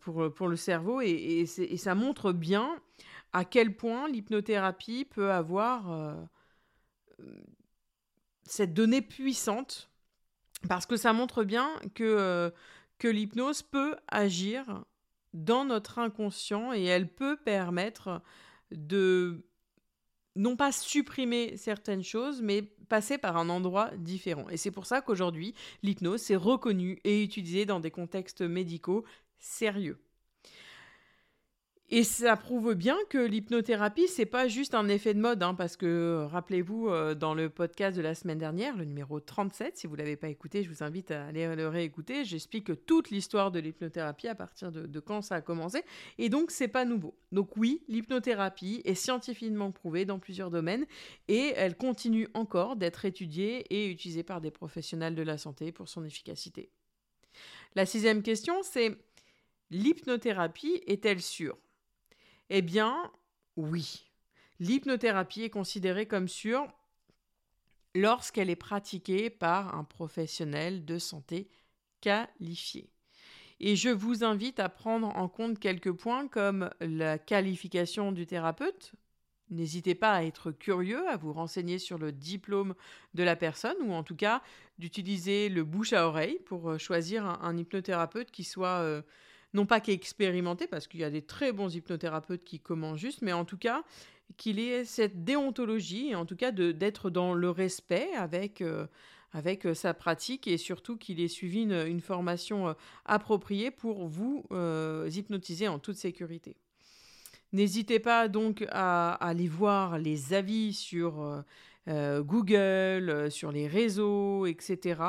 pour, 0.00 0.32
pour 0.32 0.48
le 0.48 0.56
cerveau 0.56 1.00
et, 1.00 1.46
ça 1.46 1.94
montre 1.94 2.32
bien 2.32 2.80
à 3.34 3.44
quel 3.44 3.76
point 3.76 4.08
l'hypnothérapie 4.08 5.04
peut 5.04 5.30
avoir 5.30 6.16
cette 8.44 8.72
donnée 8.72 9.02
puissante 9.02 9.90
parce 10.68 10.86
que 10.86 10.96
ça 10.96 11.12
montre 11.12 11.44
bien 11.44 11.70
que, 11.94 12.52
que 12.98 13.08
l'hypnose 13.08 13.62
peut 13.62 13.96
agir 14.08 14.84
dans 15.34 15.64
notre 15.64 15.98
inconscient 15.98 16.72
et 16.72 16.84
elle 16.84 17.12
peut 17.12 17.36
permettre 17.36 18.22
de 18.70 19.44
non 20.36 20.56
pas 20.56 20.72
supprimer 20.72 21.56
certaines 21.56 22.02
choses, 22.02 22.42
mais 22.42 22.62
passer 22.88 23.18
par 23.18 23.36
un 23.36 23.48
endroit 23.48 23.90
différent. 23.96 24.48
Et 24.48 24.56
c'est 24.56 24.70
pour 24.70 24.86
ça 24.86 25.00
qu'aujourd'hui, 25.00 25.54
l'hypnose 25.82 26.30
est 26.30 26.36
reconnue 26.36 26.98
et 27.04 27.22
utilisée 27.22 27.66
dans 27.66 27.80
des 27.80 27.90
contextes 27.90 28.42
médicaux 28.42 29.04
sérieux. 29.38 30.00
Et 31.96 32.02
ça 32.02 32.36
prouve 32.36 32.74
bien 32.74 32.96
que 33.08 33.18
l'hypnothérapie, 33.18 34.08
c'est 34.08 34.26
pas 34.26 34.48
juste 34.48 34.74
un 34.74 34.88
effet 34.88 35.14
de 35.14 35.20
mode, 35.20 35.44
hein, 35.44 35.54
parce 35.54 35.76
que 35.76 35.86
euh, 35.86 36.26
rappelez-vous, 36.26 36.88
euh, 36.88 37.14
dans 37.14 37.34
le 37.34 37.48
podcast 37.48 37.96
de 37.96 38.02
la 38.02 38.16
semaine 38.16 38.38
dernière, 38.38 38.76
le 38.76 38.84
numéro 38.84 39.20
37, 39.20 39.76
si 39.76 39.86
vous 39.86 39.94
l'avez 39.94 40.16
pas 40.16 40.26
écouté, 40.26 40.64
je 40.64 40.70
vous 40.70 40.82
invite 40.82 41.12
à 41.12 41.26
aller 41.26 41.54
le 41.54 41.68
réécouter. 41.68 42.24
J'explique 42.24 42.84
toute 42.84 43.10
l'histoire 43.10 43.52
de 43.52 43.60
l'hypnothérapie 43.60 44.26
à 44.26 44.34
partir 44.34 44.72
de, 44.72 44.98
quand 44.98 45.22
ça 45.22 45.36
a 45.36 45.40
commencé, 45.40 45.84
et 46.18 46.28
donc 46.28 46.50
c'est 46.50 46.66
pas 46.66 46.84
nouveau. 46.84 47.14
Donc 47.30 47.56
oui, 47.56 47.84
l'hypnothérapie 47.86 48.82
est 48.84 48.96
scientifiquement 48.96 49.70
prouvée 49.70 50.04
dans 50.04 50.18
plusieurs 50.18 50.50
domaines, 50.50 50.86
et 51.28 51.52
elle 51.54 51.76
continue 51.76 52.26
encore 52.34 52.74
d'être 52.74 53.04
étudiée 53.04 53.66
et 53.72 53.88
utilisée 53.88 54.24
par 54.24 54.40
des 54.40 54.50
professionnels 54.50 55.14
de 55.14 55.22
la 55.22 55.38
santé 55.38 55.70
pour 55.70 55.88
son 55.88 56.04
efficacité. 56.04 56.72
La 57.76 57.86
sixième 57.86 58.24
question, 58.24 58.64
c'est 58.64 58.98
l'hypnothérapie 59.70 60.82
est-elle 60.88 61.22
sûre? 61.22 61.56
Eh 62.50 62.62
bien, 62.62 63.10
oui. 63.56 64.10
L'hypnothérapie 64.60 65.42
est 65.42 65.50
considérée 65.50 66.06
comme 66.06 66.28
sûre 66.28 66.66
lorsqu'elle 67.94 68.50
est 68.50 68.56
pratiquée 68.56 69.30
par 69.30 69.74
un 69.76 69.84
professionnel 69.84 70.84
de 70.84 70.98
santé 70.98 71.48
qualifié. 72.00 72.90
Et 73.60 73.76
je 73.76 73.88
vous 73.88 74.24
invite 74.24 74.60
à 74.60 74.68
prendre 74.68 75.08
en 75.16 75.28
compte 75.28 75.58
quelques 75.58 75.92
points 75.92 76.28
comme 76.28 76.70
la 76.80 77.18
qualification 77.18 78.12
du 78.12 78.26
thérapeute. 78.26 78.92
N'hésitez 79.50 79.94
pas 79.94 80.12
à 80.12 80.24
être 80.24 80.50
curieux, 80.50 81.06
à 81.08 81.16
vous 81.16 81.32
renseigner 81.32 81.78
sur 81.78 81.98
le 81.98 82.12
diplôme 82.12 82.74
de 83.14 83.22
la 83.22 83.36
personne 83.36 83.76
ou 83.82 83.92
en 83.92 84.02
tout 84.02 84.16
cas 84.16 84.42
d'utiliser 84.78 85.48
le 85.48 85.64
bouche 85.64 85.92
à 85.92 86.08
oreille 86.08 86.40
pour 86.46 86.70
euh, 86.70 86.78
choisir 86.78 87.26
un, 87.26 87.56
hypnothérapeute 87.56 88.30
qui 88.30 88.42
soit 88.42 88.80
euh, 88.80 89.02
non 89.54 89.66
pas 89.66 89.80
qu'expérimenté, 89.80 90.66
parce 90.66 90.88
qu'il 90.88 91.00
y 91.00 91.04
a 91.04 91.10
des 91.10 91.22
très 91.22 91.52
bons 91.52 91.74
hypnothérapeutes 91.74 92.44
qui 92.44 92.60
commencent 92.60 92.98
juste, 92.98 93.22
mais 93.22 93.32
en 93.32 93.44
tout 93.44 93.56
cas 93.56 93.84
qu'il 94.36 94.58
ait 94.58 94.84
cette 94.84 95.24
déontologie, 95.24 96.14
en 96.14 96.26
tout 96.26 96.36
cas 96.36 96.50
d'être 96.50 97.10
dans 97.10 97.34
le 97.34 97.50
respect 97.50 98.08
avec, 98.16 98.60
euh, 98.60 98.86
euh, 99.34 99.74
sa 99.74 99.94
pratique 99.94 100.48
et 100.48 100.58
surtout 100.58 100.96
qu'il 100.96 101.20
ait 101.20 101.28
suivi 101.28 101.62
une, 101.62 102.00
formation 102.00 102.68
euh, 102.68 102.72
appropriée 103.04 103.70
pour 103.70 104.06
vous 104.06 104.44
hypnotiser 105.08 105.68
en 105.68 105.78
toute 105.78 105.96
sécurité. 105.96 106.56
N'hésitez 107.52 108.00
pas 108.00 108.26
donc 108.26 108.66
à, 108.70 109.12
aller 109.14 109.46
voir 109.46 109.98
les 109.98 110.34
avis 110.34 110.72
sur 110.72 111.44
Google, 111.86 113.30
sur 113.30 113.52
les 113.52 113.68
réseaux, 113.68 114.46
etc. 114.46 115.00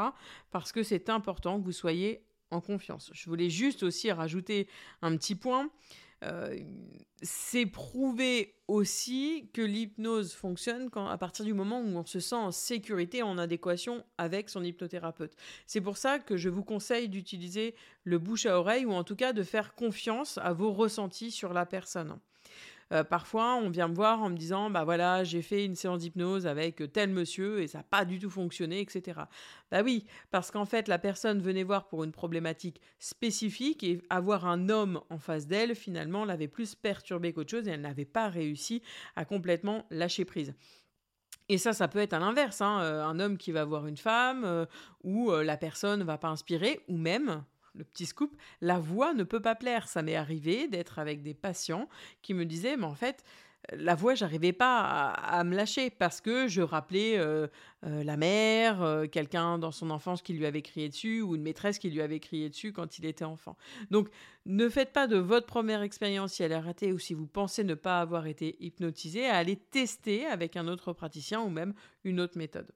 Parce 0.52 0.72
que 0.72 0.84
c'est 0.84 1.10
important 1.10 1.60
que 1.60 1.66
vous 1.66 1.72
soyez 1.72 2.22
en 2.52 2.62
confiance. 2.62 3.12
Je 3.14 3.30
voulais 3.30 3.50
juste 3.50 3.84
aussi 3.84 4.12
rajouter 4.12 4.68
un 5.02 5.16
petit 5.18 5.36
point. 5.36 5.70
Euh, 6.24 6.58
c'est 7.22 7.66
prouvé 7.66 8.56
aussi 8.68 9.50
que 9.54 9.62
l'hypnose 9.62 10.34
fonctionne 10.34 10.90
quand, 10.90 11.08
à 11.08 11.18
partir 11.18 11.46
du 11.46 11.54
moment 11.54 11.82
où 11.82 11.98
on 11.98 12.06
se 12.06 12.20
sent 12.20 12.36
en 12.36 12.52
sécurité, 12.52 13.22
en 13.22 13.38
adéquation 13.38 14.04
avec 14.18 14.50
son 14.50 14.64
hypnothérapeute. 14.64 15.36
C'est 15.68 15.82
pour 15.82 15.98
ça 15.98 16.20
que 16.20 16.38
je 16.38 16.50
vous 16.50 16.64
conseille 16.64 17.10
d'utiliser 17.10 17.76
le 18.04 18.18
bouche 18.18 18.46
à 18.46 18.58
oreille 18.60 18.86
ou 18.86 18.94
en 18.94 19.04
tout 19.04 19.16
cas 19.16 19.34
de 19.34 19.44
faire 19.44 19.76
confiance 19.76 20.38
à 20.38 20.54
vos 20.54 20.72
ressentis 20.72 21.32
sur 21.32 21.54
la 21.54 21.66
personne. 21.66 22.18
Euh, 22.92 23.04
parfois, 23.04 23.56
on 23.56 23.70
vient 23.70 23.88
me 23.88 23.96
voir 23.96 24.22
en 24.22 24.30
me 24.30 24.38
disant, 24.38 24.70
bah 24.70 24.84
voilà, 24.84 25.24
j'ai 25.24 25.42
fait 25.42 25.66
une 25.66 25.76
séance 25.76 26.00
d'hypnose 26.00 26.46
avec 26.46 26.92
tel 26.94 27.10
monsieur 27.10 27.62
et 27.62 27.68
ça 27.68 27.80
n'a 27.80 27.84
pas 27.84 28.06
du 28.06 28.20
tout 28.20 28.30
fonctionné, 28.30 28.80
etc. 28.80 29.22
Bah 29.72 29.82
oui, 29.84 30.06
parce 30.30 30.52
qu'en 30.52 30.66
fait, 30.66 30.88
la 30.88 31.00
personne 31.00 31.42
venait 31.42 31.64
voir 31.64 31.88
pour 31.88 32.04
une 32.04 32.12
problématique 32.12 32.82
spécifique 33.00 33.84
et 33.84 34.02
avoir 34.10 34.46
un 34.46 34.70
homme 34.70 35.02
en 35.10 35.18
face 35.18 35.48
d'elle, 35.48 35.76
finalement, 35.76 36.26
l'avait 36.26 36.48
plus 36.48 36.76
perturbée 36.76 37.34
qu'autre 37.34 37.52
chose 37.52 37.68
et 37.68 37.72
elle 37.72 37.82
n'avait 37.82 38.06
pas 38.06 38.30
réussi 38.30 38.84
à 39.16 39.26
complètement 39.26 39.86
lâcher 39.90 40.26
prise. 40.26 40.54
Et 41.50 41.58
ça, 41.58 41.74
ça 41.74 41.88
peut 41.88 42.00
être 42.00 42.14
à 42.14 42.20
l'inverse, 42.20 42.62
hein, 42.62 42.82
euh, 42.82 43.04
un 43.04 43.20
homme 43.20 43.38
qui 43.38 43.52
va 43.52 43.66
voir 43.66 43.88
une 43.88 43.98
femme, 43.98 44.44
euh, 44.46 44.66
ou 45.04 45.32
la 45.32 45.58
personne 45.58 46.00
ne 46.00 46.06
va 46.06 46.18
pas 46.18 46.30
inspirer, 46.30 46.82
ou 46.88 46.98
même, 46.98 47.44
le 47.76 47.84
petit 47.84 48.06
scoop, 48.06 48.36
la 48.62 48.80
voix 48.80 49.14
ne 49.14 49.24
peut 49.24 49.42
pas 49.42 49.56
plaire. 49.56 49.88
Ça 49.88 50.02
m'est 50.02 50.16
arrivé 50.16 50.68
d'être 50.68 51.00
avec 51.00 51.22
des 51.22 51.34
patients 51.34 51.90
qui 52.22 52.34
me 52.34 52.46
disaient, 52.46 52.78
mais 52.78 52.86
en 52.86 52.96
fait, 52.96 53.24
la 53.74 53.96
voix, 53.96 54.16
j'arrivais 54.16 54.54
pas 54.54 55.10
à, 55.10 55.44
me 55.44 55.56
lâcher 55.56 55.90
parce 55.90 56.22
que 56.22 56.48
je 56.48 56.62
rappelais 56.62 57.18
euh, 57.18 57.48
euh, 57.86 58.04
la 58.04 58.18
mère, 58.18 58.82
euh, 58.82 59.08
quelqu'un 59.08 59.58
dans 59.58 59.72
son 59.72 59.90
enfance 59.90 60.22
qui 60.22 60.34
lui 60.34 60.46
avait 60.46 60.62
crié 60.62 60.90
dessus 60.90 61.22
ou 61.22 61.36
une 61.36 61.42
maîtresse 61.42 61.80
qui 61.80 61.90
lui 61.90 62.02
avait 62.02 62.20
crié 62.20 62.50
dessus 62.50 62.74
quand 62.74 63.00
il 63.00 63.06
était 63.06 63.26
enfant. 63.26 63.58
Donc, 63.92 64.10
ne 64.46 64.70
faites 64.70 64.94
pas 64.94 65.08
de 65.08 65.18
votre 65.18 65.48
première 65.48 65.82
expérience 65.82 66.34
si 66.34 66.44
elle 66.44 66.52
est 66.52 66.60
ratée 66.60 66.94
ou 66.94 67.00
si 67.00 67.14
vous 67.14 67.28
pensez 67.28 67.64
ne 67.64 67.74
pas 67.74 68.02
avoir 68.02 68.28
été 68.28 68.56
hypnotisé 68.64 69.28
à 69.28 69.38
aller 69.38 69.56
tester 69.56 70.26
avec 70.26 70.56
un 70.56 70.68
autre 70.68 70.94
praticien 70.94 71.42
ou 71.42 71.50
même 71.50 71.74
une 72.04 72.20
autre 72.20 72.38
méthode. 72.38 72.72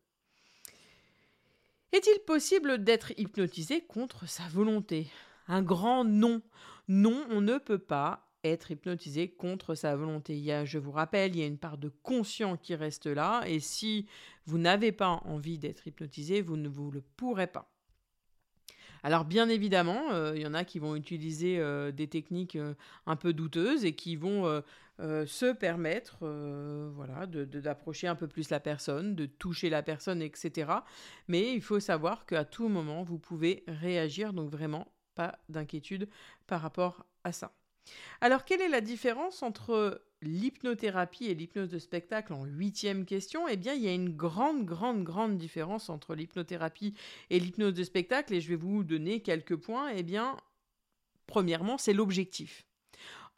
Est-il 1.92 2.20
possible 2.20 2.84
d'être 2.84 3.14
hypnotisé 3.18 3.82
contre 3.82 4.28
sa 4.28 4.44
volonté? 4.48 5.08
Un 5.48 5.64
grand 5.64 6.04
non. 6.04 6.42
Non, 6.88 7.26
on 7.30 7.42
ne 7.42 7.58
peut 7.58 7.80
pas 7.80 8.30
être 8.44 8.72
hypnotisé 8.72 9.30
contre 9.30 9.76
sa 9.76 9.96
volonté. 9.96 10.38
Il 10.38 10.44
y 10.44 10.52
a, 10.52 10.66
je 10.66 10.78
vous 10.78 10.92
rappelle, 10.92 11.36
il 11.36 11.40
y 11.40 11.44
a 11.44 11.48
une 11.48 11.58
part 11.58 11.78
de 11.78 11.90
conscient 12.04 12.58
qui 12.58 12.76
reste 12.76 13.08
là, 13.08 13.44
et 13.48 13.60
si 13.60 14.08
vous 14.46 14.58
n'avez 14.58 14.92
pas 14.92 15.22
envie 15.26 15.58
d'être 15.58 15.88
hypnotisé, 15.88 16.42
vous 16.42 16.58
ne 16.58 16.70
vous 16.70 16.92
le 16.92 17.02
pourrez 17.18 17.48
pas. 17.48 17.72
Alors 19.04 19.26
bien 19.26 19.48
évidemment, 19.50 20.12
euh, 20.12 20.34
il 20.36 20.42
y 20.42 20.48
en 20.48 20.54
a 20.54 20.64
qui 20.66 20.80
vont 20.80 20.96
utiliser 20.96 21.58
euh, 21.60 21.92
des 21.92 22.08
techniques 22.08 22.58
euh, 22.58 22.74
un 23.06 23.16
peu 23.16 23.34
douteuses 23.34 23.86
et 23.86 23.94
qui 23.94 24.16
vont 24.16 24.62
se 25.00 25.54
permettre 25.54 26.28
voilà, 26.94 27.26
d'approcher 27.26 28.08
un 28.08 28.16
peu 28.16 28.28
plus 28.28 28.50
la 28.50 28.60
personne, 28.60 29.16
de 29.16 29.26
toucher 29.26 29.70
la 29.70 29.82
personne, 29.82 30.22
etc. 30.22 30.72
Mais 31.28 31.54
il 31.54 31.62
faut 31.62 31.80
savoir 31.80 32.26
qu'à 32.26 32.46
tout 32.46 32.68
moment, 32.68 33.04
vous 33.04 33.20
pouvez 33.20 33.64
réagir, 33.68 34.34
donc 34.34 34.50
vraiment 34.50 34.92
pas 35.16 35.40
d'inquiétude 35.50 36.10
par 36.48 36.62
rapport 36.62 37.06
à 37.24 37.32
ça. 37.32 37.54
Alors 38.22 38.46
quelle 38.46 38.62
est 38.62 38.70
la 38.70 38.82
différence 38.82 39.42
entre 39.42 40.02
l'hypnothérapie 40.22 41.26
et 41.28 41.34
l'hypnose 41.34 41.70
de 41.70 41.80
spectacle 41.80 42.34
en 42.34 42.44
huitième 42.44 43.06
question, 43.06 43.48
eh 43.48 43.58
bien, 43.58 43.74
il 43.74 43.82
y 43.82 43.88
a 43.88 43.94
une 43.94 44.16
grande, 44.16 44.66
grande, 44.66 45.04
grande 45.04 45.38
différence 45.38 45.90
entre 45.90 46.14
l'hypnothérapie 46.14 46.94
et 47.30 47.40
l'hypnose 47.40 47.74
de 47.74 47.84
spectacle, 47.84 48.34
et 48.34 48.42
je 48.42 48.50
vais 48.50 48.56
vous 48.56 48.84
donner 48.84 49.22
quelques 49.22 49.56
points. 49.56 49.90
Eh 49.96 50.04
bien, 50.04 50.36
premièrement, 51.26 51.78
c'est 51.78 51.94
l'objectif. 51.94 52.66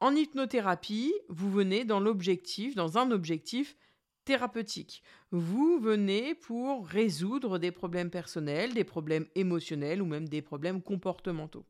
En 0.01 0.15
hypnothérapie, 0.15 1.13
vous 1.29 1.51
venez 1.51 1.85
dans 1.85 1.99
l'objectif, 1.99 2.73
dans 2.73 2.97
un 2.97 3.11
objectif 3.11 3.77
thérapeutique. 4.25 5.03
Vous 5.29 5.79
venez 5.79 6.33
pour 6.33 6.87
résoudre 6.87 7.59
des 7.59 7.71
problèmes 7.71 8.09
personnels, 8.09 8.73
des 8.73 8.83
problèmes 8.83 9.27
émotionnels 9.35 10.01
ou 10.01 10.05
même 10.05 10.27
des 10.27 10.41
problèmes 10.41 10.81
comportementaux. 10.81 11.65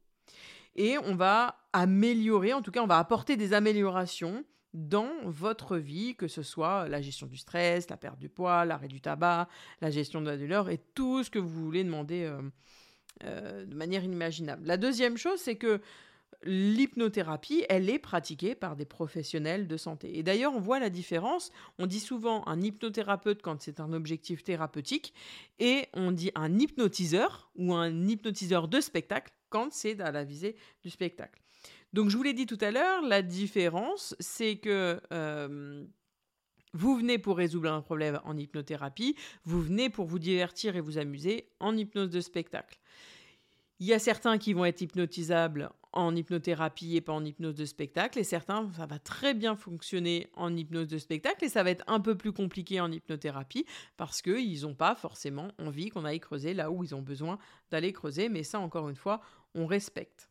Et 0.77 0.97
on 1.00 1.13
va 1.13 1.57
améliorer, 1.73 2.53
en 2.53 2.61
tout 2.61 2.71
cas, 2.71 2.81
on 2.81 2.88
va 2.88 3.00
apporter 3.00 3.35
des 3.35 3.51
améliorations 3.51 4.45
dans 4.73 5.11
votre 5.25 5.75
vie, 5.75 6.15
que 6.15 6.29
ce 6.29 6.41
soit 6.41 6.88
la 6.88 7.01
gestion 7.01 7.27
du 7.27 7.35
stress, 7.35 7.89
la 7.89 7.97
perte 7.97 8.17
du 8.17 8.29
poids, 8.29 8.63
l'arrêt 8.63 8.88
du 8.88 9.01
tabac, 9.01 9.50
la 9.81 9.91
gestion 9.91 10.21
de 10.21 10.27
la 10.27 10.38
douleur 10.38 10.69
et 10.69 10.77
tout 10.95 11.25
ce 11.25 11.29
que 11.29 11.39
vous 11.39 11.65
voulez 11.65 11.83
demander 11.83 12.23
euh, 12.23 12.41
euh, 13.25 13.65
de 13.65 13.75
manière 13.75 14.05
inimaginable. 14.05 14.65
La 14.65 14.77
deuxième 14.77 15.17
chose, 15.17 15.39
c'est 15.41 15.57
que 15.57 15.81
l'hypnothérapie, 16.43 17.65
elle 17.69 17.89
est 17.89 18.00
pratiquée 18.00 18.55
par 18.55 18.75
des 18.75 18.85
professionnels 18.85 19.67
de 19.67 19.77
santé. 19.77 20.17
Et 20.17 20.23
d'ailleurs, 20.23 20.53
on 20.53 20.59
voit 20.59 20.79
la 20.79 20.89
différence. 20.89 21.51
On 21.77 21.85
dit 21.85 22.00
souvent 22.00 22.47
un 22.47 22.61
hypnothérapeute 22.61 23.41
quand 23.41 23.61
c'est 23.61 23.79
un 23.79 23.93
objectif 23.93 24.43
thérapeutique 24.43 25.13
et 25.59 25.88
on 25.93 26.11
dit 26.11 26.31
un 26.35 26.57
hypnotiseur 26.57 27.51
ou 27.55 27.73
un 27.73 28.07
hypnotiseur 28.07 28.67
de 28.67 28.81
spectacle 28.81 29.31
quand 29.50 29.71
c'est 29.71 30.00
à 30.00 30.11
la 30.11 30.23
visée 30.23 30.55
du 30.83 30.89
spectacle. 30.89 31.41
Donc 31.93 32.09
je 32.09 32.17
vous 32.17 32.23
l'ai 32.23 32.33
dit 32.33 32.45
tout 32.45 32.57
à 32.61 32.71
l'heure, 32.71 33.01
la 33.01 33.21
différence, 33.21 34.15
c'est 34.19 34.55
que 34.55 35.01
euh, 35.11 35.83
vous 36.73 36.95
venez 36.95 37.17
pour 37.17 37.38
résoudre 37.38 37.69
un 37.69 37.81
problème 37.81 38.21
en 38.23 38.38
hypnothérapie, 38.38 39.15
vous 39.43 39.61
venez 39.61 39.89
pour 39.89 40.05
vous 40.05 40.19
divertir 40.19 40.75
et 40.77 40.81
vous 40.81 40.97
amuser 40.97 41.50
en 41.59 41.75
hypnose 41.75 42.09
de 42.09 42.21
spectacle. 42.21 42.79
Il 43.79 43.88
y 43.88 43.93
a 43.93 44.00
certains 44.00 44.38
qui 44.38 44.53
vont 44.53 44.63
être 44.63 44.81
hypnotisables 44.81 45.69
en 45.93 46.15
hypnothérapie 46.15 46.95
et 46.95 47.01
pas 47.01 47.13
en 47.13 47.24
hypnose 47.25 47.55
de 47.55 47.65
spectacle, 47.65 48.19
et 48.19 48.24
certains, 48.24 48.69
ça 48.77 48.86
va 48.86 49.00
très 49.00 49.33
bien 49.33 49.55
fonctionner 49.55 50.27
en 50.36 50.55
hypnose 50.55 50.88
de 50.88 50.98
spectacle, 50.98 51.45
et 51.45 51.50
ça 51.50 51.63
va 51.63 51.71
être 51.71 51.83
un 51.88 52.00
peu 52.00 52.15
plus 52.15 52.31
compliqué 52.31 52.79
en 52.79 52.91
hypnothérapie, 52.91 53.65
parce 53.98 54.21
qu'ils 54.21 54.62
n'ont 54.62 54.75
pas 54.75 54.95
forcément 54.95 55.51
envie 55.60 55.89
qu'on 55.89 56.05
aille 56.05 56.19
creuser 56.19 56.53
là 56.53 56.71
où 56.71 56.83
ils 56.83 56.95
ont 56.95 57.01
besoin 57.01 57.38
d'aller 57.69 57.93
creuser, 57.93 58.29
mais 58.29 58.43
ça, 58.43 58.60
encore 58.60 58.89
une 58.89 58.95
fois, 58.95 59.21
on 59.55 59.65
respecte. 59.65 60.29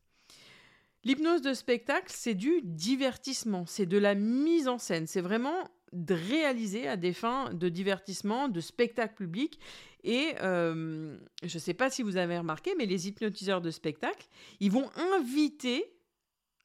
L'hypnose 1.05 1.41
de 1.41 1.55
spectacle, 1.55 2.09
c'est 2.09 2.35
du 2.35 2.61
divertissement, 2.63 3.65
c'est 3.67 3.87
de 3.87 3.97
la 3.97 4.15
mise 4.15 4.69
en 4.69 4.79
scène, 4.79 5.07
c'est 5.07 5.23
vraiment 5.23 5.69
de 5.93 6.15
réaliser 6.15 6.87
à 6.87 6.97
des 6.97 7.13
fins 7.13 7.53
de 7.53 7.69
divertissement, 7.69 8.49
de 8.49 8.61
spectacle 8.61 9.15
public. 9.15 9.59
Et 10.05 10.35
euh, 10.41 11.17
je 11.43 11.57
ne 11.57 11.61
sais 11.61 11.75
pas 11.75 11.91
si 11.91 12.03
vous 12.03 12.17
avez 12.17 12.39
remarqué, 12.39 12.75
mais 12.77 12.87
les 12.87 13.09
hypnotiseurs 13.09 13.61
de 13.61 13.71
spectacle, 13.71 14.27
ils 14.61 14.71
vont 14.71 14.91
inviter 15.19 15.93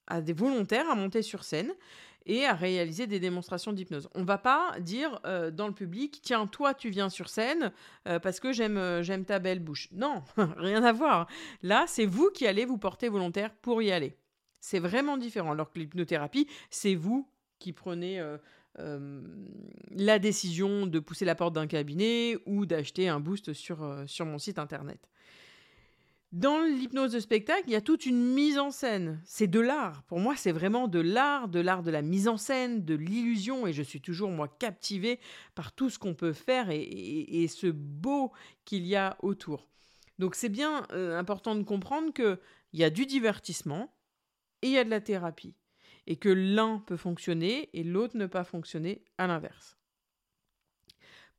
à 0.07 0.21
des 0.21 0.33
volontaires 0.33 0.89
à 0.89 0.95
monter 0.95 1.21
sur 1.21 1.43
scène 1.43 1.73
et 2.27 2.45
à 2.45 2.53
réaliser 2.53 3.07
des 3.07 3.19
démonstrations 3.19 3.73
d'hypnose. 3.73 4.09
On 4.15 4.21
ne 4.21 4.25
va 4.25 4.37
pas 4.37 4.75
dire 4.79 5.19
euh, 5.25 5.51
dans 5.51 5.67
le 5.67 5.73
public, 5.73 6.19
tiens, 6.23 6.47
toi, 6.47 6.73
tu 6.73 6.89
viens 6.89 7.09
sur 7.09 7.29
scène 7.29 7.71
euh, 8.07 8.19
parce 8.19 8.39
que 8.39 8.51
j'aime, 8.51 9.01
j'aime 9.01 9.25
ta 9.25 9.39
belle 9.39 9.59
bouche. 9.59 9.89
Non, 9.91 10.23
rien 10.57 10.83
à 10.83 10.91
voir. 10.91 11.27
Là, 11.61 11.85
c'est 11.87 12.05
vous 12.05 12.29
qui 12.33 12.47
allez 12.47 12.65
vous 12.65 12.77
porter 12.77 13.09
volontaire 13.09 13.53
pour 13.61 13.81
y 13.81 13.91
aller. 13.91 14.17
C'est 14.59 14.79
vraiment 14.79 15.17
différent. 15.17 15.51
Alors 15.51 15.71
que 15.71 15.77
l'hypnothérapie, 15.77 16.47
c'est 16.69 16.95
vous 16.95 17.29
qui 17.59 17.73
prenez 17.73 18.19
la 18.77 20.19
décision 20.19 20.85
de 20.85 20.99
pousser 20.99 21.25
la 21.25 21.35
porte 21.35 21.53
d'un 21.53 21.67
cabinet 21.67 22.37
ou 22.45 22.65
d'acheter 22.65 23.07
un 23.07 23.19
boost 23.19 23.53
sur, 23.53 23.83
euh, 23.83 24.05
sur 24.07 24.25
mon 24.25 24.37
site 24.37 24.59
internet. 24.59 24.99
Dans 26.31 26.59
l'hypnose 26.59 27.13
de 27.13 27.21
spectacle, 27.21 27.63
il 27.67 27.71
y 27.71 27.77
a 27.77 27.81
toute 27.81 28.05
une 28.05 28.33
mise 28.33 28.57
en 28.57 28.69
scène. 28.69 29.21
C'est 29.23 29.47
de 29.47 29.61
l'art. 29.61 30.03
Pour 30.03 30.19
moi, 30.19 30.35
c'est 30.35 30.51
vraiment 30.51 30.89
de 30.89 30.99
l'art, 30.99 31.47
de 31.47 31.61
l'art 31.61 31.81
de 31.81 31.91
la 31.91 32.01
mise 32.01 32.27
en 32.27 32.35
scène, 32.35 32.83
de 32.83 32.95
l'illusion. 32.95 33.65
Et 33.67 33.71
je 33.71 33.81
suis 33.81 34.01
toujours, 34.01 34.31
moi, 34.31 34.49
captivée 34.49 35.21
par 35.53 35.71
tout 35.71 35.89
ce 35.89 35.97
qu'on 35.97 36.13
peut 36.13 36.33
faire 36.33 36.67
et, 36.71 37.47
ce 37.47 37.67
beau 37.67 38.33
qu'il 38.65 38.85
y 38.85 38.97
a 38.97 39.15
autour. 39.21 39.69
Donc, 40.19 40.35
c'est 40.35 40.49
bien 40.49 40.85
important 40.91 41.55
de 41.55 41.63
comprendre 41.63 42.11
qu'il 42.11 42.37
y 42.73 42.83
a 42.83 42.89
du 42.89 43.05
divertissement, 43.05 43.95
et 44.61 44.67
il 44.67 44.73
y 44.73 44.77
a 44.77 44.83
de 44.83 44.89
la 44.89 44.99
thérapie. 44.99 45.55
Et 46.07 46.17
que 46.17 46.29
l'un 46.29 46.79
peut 46.79 46.97
fonctionner 46.97 47.69
et 47.73 47.83
l'autre 47.83 48.17
ne 48.17 48.27
pas 48.27 48.43
fonctionner 48.43 49.03
à 49.17 49.27
l'inverse. 49.27 49.77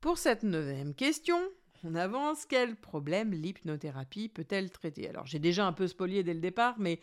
Pour 0.01 0.17
cette 0.17 0.43
neuvième 0.43 0.93
question, 0.93 1.39
on 1.83 1.95
avance. 1.95 2.45
Quel 2.45 2.75
problème 2.75 3.31
l'hypnothérapie 3.31 4.29
peut-elle 4.29 4.69
traiter? 4.71 5.09
Alors 5.09 5.25
j'ai 5.25 5.39
déjà 5.39 5.65
un 5.65 5.73
peu 5.73 5.87
spolié 5.87 6.23
dès 6.23 6.33
le 6.33 6.39
départ, 6.39 6.75
mais 6.79 6.99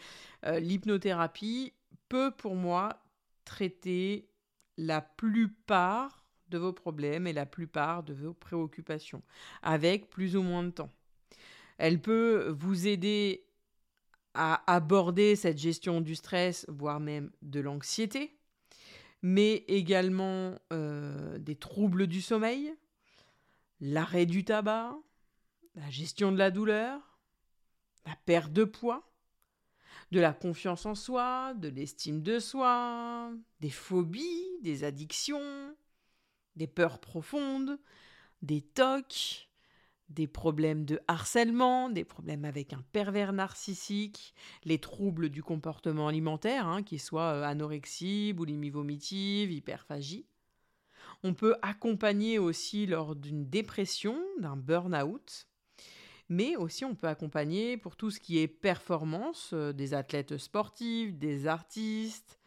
euh, 0.47 0.61
l'hypnothérapie 0.61 1.73
peut 2.09 2.31
pour 2.31 2.55
moi 2.55 3.01
traiter 3.45 4.29
la 4.77 5.01
plupart 5.01 6.25
de 6.49 6.59
vos 6.59 6.73
problèmes 6.73 7.27
et 7.27 7.33
la 7.33 7.47
plupart 7.47 8.03
de 8.03 8.15
vos 8.15 8.35
préoccupations, 8.35 9.23
avec 9.63 10.11
plus 10.11 10.37
ou 10.37 10.43
moins 10.43 10.63
de 10.63 10.71
temps. 10.71 10.91
Elle 11.79 12.01
peut 12.01 12.55
vous 12.57 12.87
aider 12.87 13.47
à 14.35 14.63
aborder 14.73 15.37
cette 15.37 15.59
gestion 15.59 16.01
du 16.01 16.15
stress, 16.15 16.67
voire 16.69 17.01
même 17.01 17.31
de 17.43 17.61
l'anxiété, 17.61 18.37
mais 19.23 19.65
également 19.69 20.59
euh, 20.73 21.39
des 21.39 21.57
troubles 21.57 22.07
du 22.07 22.21
sommeil, 22.21 22.75
l'arrêt 23.81 24.27
du 24.27 24.45
tabac, 24.45 24.97
la 25.77 25.91
gestion 25.91 26.33
de 26.33 26.39
la 26.39 26.51
douleur, 26.51 27.01
la 28.07 28.17
perte 28.27 28.53
de 28.53 28.65
poids, 28.65 29.11
de 30.11 30.21
la 30.21 30.33
confiance 30.33 30.87
en 30.87 30.95
soi, 30.95 31.55
de 31.55 31.69
l'estime 31.69 32.23
de 32.23 32.39
soi, 32.39 33.33
des 33.61 33.71
phobies, 33.71 34.61
des 34.63 34.85
addictions, 34.85 35.75
des 36.57 36.67
peurs 36.67 37.01
profondes, 37.01 37.79
des 38.43 38.61
tocs, 38.61 39.44
des 40.09 40.27
problèmes 40.27 40.85
de 40.85 41.01
harcèlement, 41.09 41.89
des 41.89 42.05
problèmes 42.05 42.45
avec 42.45 42.73
un 42.73 42.83
pervers 42.93 43.33
narcissique, 43.33 44.35
les 44.65 44.79
troubles 44.79 45.31
du 45.31 45.43
comportement 45.43 46.09
alimentaire, 46.09 46.67
hein, 46.67 46.83
qui 46.83 46.99
soient 46.99 47.35
euh, 47.35 47.43
anorexie, 47.43 48.33
boulimie 48.33 48.71
vomitive, 48.71 49.51
hyperphagie. 49.51 50.27
On 51.23 51.35
peut 51.35 51.57
accompagner 51.63 52.39
aussi 52.39 52.87
lors 52.87 53.17
d'une 53.17 53.49
dépression, 53.49 54.23
d'un 54.41 54.57
burn-out, 54.57 55.47
mais 56.29 56.57
aussi 56.57 56.85
on 56.85 56.95
peut 56.95 57.09
accompagner 57.09 57.77
pour 57.77 57.97
tout 57.97 58.11
ce 58.11 58.21
qui 58.21 58.39
est 58.39 58.49
performance, 58.49 59.51
euh, 59.53 59.73
des 59.73 59.95
athlètes 59.95 60.37
sportifs, 60.37 61.15
des 61.15 61.47
artistes, 61.47 62.39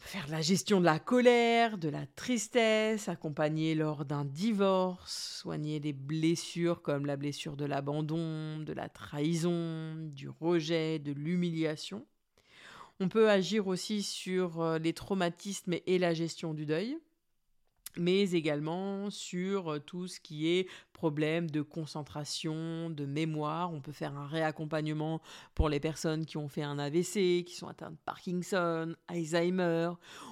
faire 0.00 0.28
la 0.28 0.40
gestion 0.40 0.80
de 0.80 0.84
la 0.84 0.98
colère, 0.98 1.78
de 1.78 1.88
la 1.88 2.06
tristesse, 2.06 3.08
accompagner 3.08 3.74
lors 3.74 4.04
d'un 4.04 4.24
divorce, 4.24 5.38
soigner 5.40 5.78
des 5.80 5.92
blessures 5.92 6.82
comme 6.82 7.06
la 7.06 7.16
blessure 7.16 7.56
de 7.56 7.64
l'abandon, 7.64 8.58
de 8.60 8.72
la 8.72 8.88
trahison, 8.88 9.94
du 9.96 10.28
rejet, 10.28 10.98
de 10.98 11.12
l'humiliation. 11.12 12.06
On 12.98 13.08
peut 13.08 13.30
agir 13.30 13.66
aussi 13.66 14.02
sur 14.02 14.60
euh, 14.60 14.78
les 14.78 14.92
traumatismes 14.92 15.76
et 15.86 15.98
la 15.98 16.12
gestion 16.12 16.52
du 16.54 16.66
deuil 16.66 16.98
mais 17.96 18.30
également 18.32 19.10
sur 19.10 19.72
euh, 19.72 19.78
tout 19.78 20.06
ce 20.06 20.20
qui 20.20 20.48
est 20.48 20.68
problème 20.92 21.50
de 21.50 21.62
concentration, 21.62 22.90
de 22.90 23.06
mémoire. 23.06 23.72
On 23.72 23.80
peut 23.80 23.92
faire 23.92 24.16
un 24.16 24.26
réaccompagnement 24.26 25.20
pour 25.54 25.68
les 25.68 25.80
personnes 25.80 26.26
qui 26.26 26.36
ont 26.36 26.48
fait 26.48 26.62
un 26.62 26.78
AVC, 26.78 27.44
qui 27.44 27.54
sont 27.54 27.68
atteintes 27.68 27.94
de 27.94 27.98
Parkinson, 28.04 28.94
Alzheimer. 29.08 29.90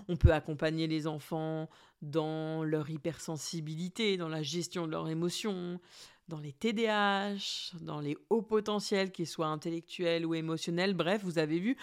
On 0.08 0.16
peut 0.16 0.32
accompagner 0.32 0.86
les 0.86 1.06
enfants 1.06 1.68
dans 2.02 2.62
leur 2.62 2.90
hypersensibilité, 2.90 4.16
dans 4.16 4.28
la 4.28 4.42
gestion 4.42 4.86
de 4.86 4.92
leurs 4.92 5.08
émotions, 5.08 5.80
dans 6.28 6.38
les 6.38 6.52
TDAH, 6.52 7.72
dans 7.80 8.00
les 8.00 8.16
hauts 8.28 8.42
potentiels, 8.42 9.10
qu'ils 9.10 9.26
soient 9.26 9.46
intellectuels 9.46 10.26
ou 10.26 10.34
émotionnels. 10.34 10.94
Bref, 10.94 11.22
vous 11.24 11.38
avez 11.38 11.58
vu, 11.58 11.76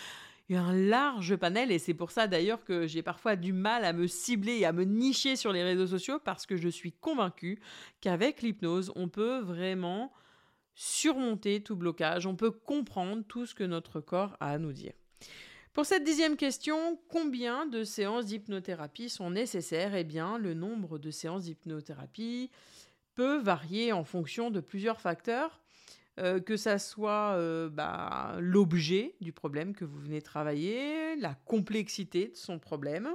il 0.48 0.56
y 0.56 0.58
a 0.58 0.64
un 0.64 0.76
large 0.76 1.36
panel 1.38 1.72
et 1.72 1.80
c'est 1.80 1.94
pour 1.96 2.12
ça 2.12 2.28
d'ailleurs 2.28 2.64
que 2.64 2.86
j'ai 2.86 3.02
parfois 3.02 3.36
du 3.36 3.52
mal 3.52 3.84
à 3.84 3.94
me 3.94 4.06
cibler 4.06 4.58
et 4.60 4.66
à 4.66 4.74
me 4.74 4.84
nicher 4.84 5.36
sur 5.36 5.52
les 5.52 5.64
réseaux 5.64 5.88
sociaux 5.88 6.20
parce 6.24 6.46
que 6.46 6.56
je 6.56 6.70
suis 6.70 6.92
convaincue 6.92 7.60
qu'avec 8.00 8.42
l'hypnose, 8.44 8.92
on 8.96 9.10
peut 9.10 9.40
vraiment 9.40 10.14
surmonter 10.76 11.64
tout 11.64 11.76
blocage, 11.76 12.28
on 12.28 12.36
peut 12.36 12.52
comprendre 12.52 13.24
tout 13.28 13.46
ce 13.46 13.56
que 13.56 13.64
notre 13.64 14.02
corps 14.02 14.38
a 14.40 14.52
à 14.52 14.58
nous 14.60 14.74
dire. 14.74 14.94
Pour 15.74 15.86
cette 15.86 16.04
dixième 16.04 16.38
question, 16.38 17.00
combien 17.10 17.66
de 17.66 17.84
séances 17.84 18.28
d'hypnothérapie 18.28 19.10
sont 19.10 19.32
nécessaires? 19.32 19.96
Eh 19.96 20.04
bien, 20.04 20.38
le 20.38 20.54
nombre 20.54 21.00
de 21.00 21.12
séances 21.12 21.44
d'hypnothérapie 21.44 22.50
peut 23.14 23.38
varier 23.38 23.92
en 23.92 24.04
fonction 24.04 24.52
de 24.52 24.60
plusieurs 24.60 25.02
facteurs. 25.02 25.65
Euh, 26.18 26.40
que 26.40 26.56
ça 26.56 26.80
soit 26.80 27.34
euh, 27.34 27.68
bah, 27.70 28.38
l'objet 28.40 29.16
du 29.20 29.34
problème 29.34 29.76
que 29.76 29.84
vous 29.84 30.00
venez 30.00 30.22
travailler, 30.22 31.18
la 31.18 31.36
complexité 31.44 32.30
de 32.30 32.38
son 32.38 32.58
problème, 32.58 33.10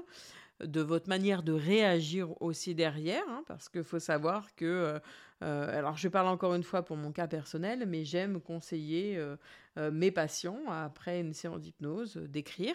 de 0.65 0.81
votre 0.81 1.09
manière 1.09 1.43
de 1.43 1.53
réagir 1.53 2.29
aussi 2.41 2.75
derrière, 2.75 3.25
hein, 3.29 3.43
parce 3.47 3.69
qu'il 3.69 3.85
faut 3.85 3.99
savoir 3.99 4.55
que, 4.55 4.65
euh, 4.65 4.99
euh, 5.43 5.79
alors 5.79 5.97
je 5.97 6.09
parle 6.09 6.29
encore 6.29 6.55
une 6.55 6.63
fois 6.63 6.83
pour 6.85 6.97
mon 6.97 7.13
cas 7.13 7.27
personnel, 7.27 7.85
mais 7.87 8.05
j'aime 8.05 8.41
conseiller 8.41 9.17
euh, 9.17 9.91
mes 9.91 10.11
patients 10.11 10.61
après 10.69 11.21
une 11.21 11.33
séance 11.33 11.61
d'hypnose 11.61 12.17
d'écrire, 12.17 12.75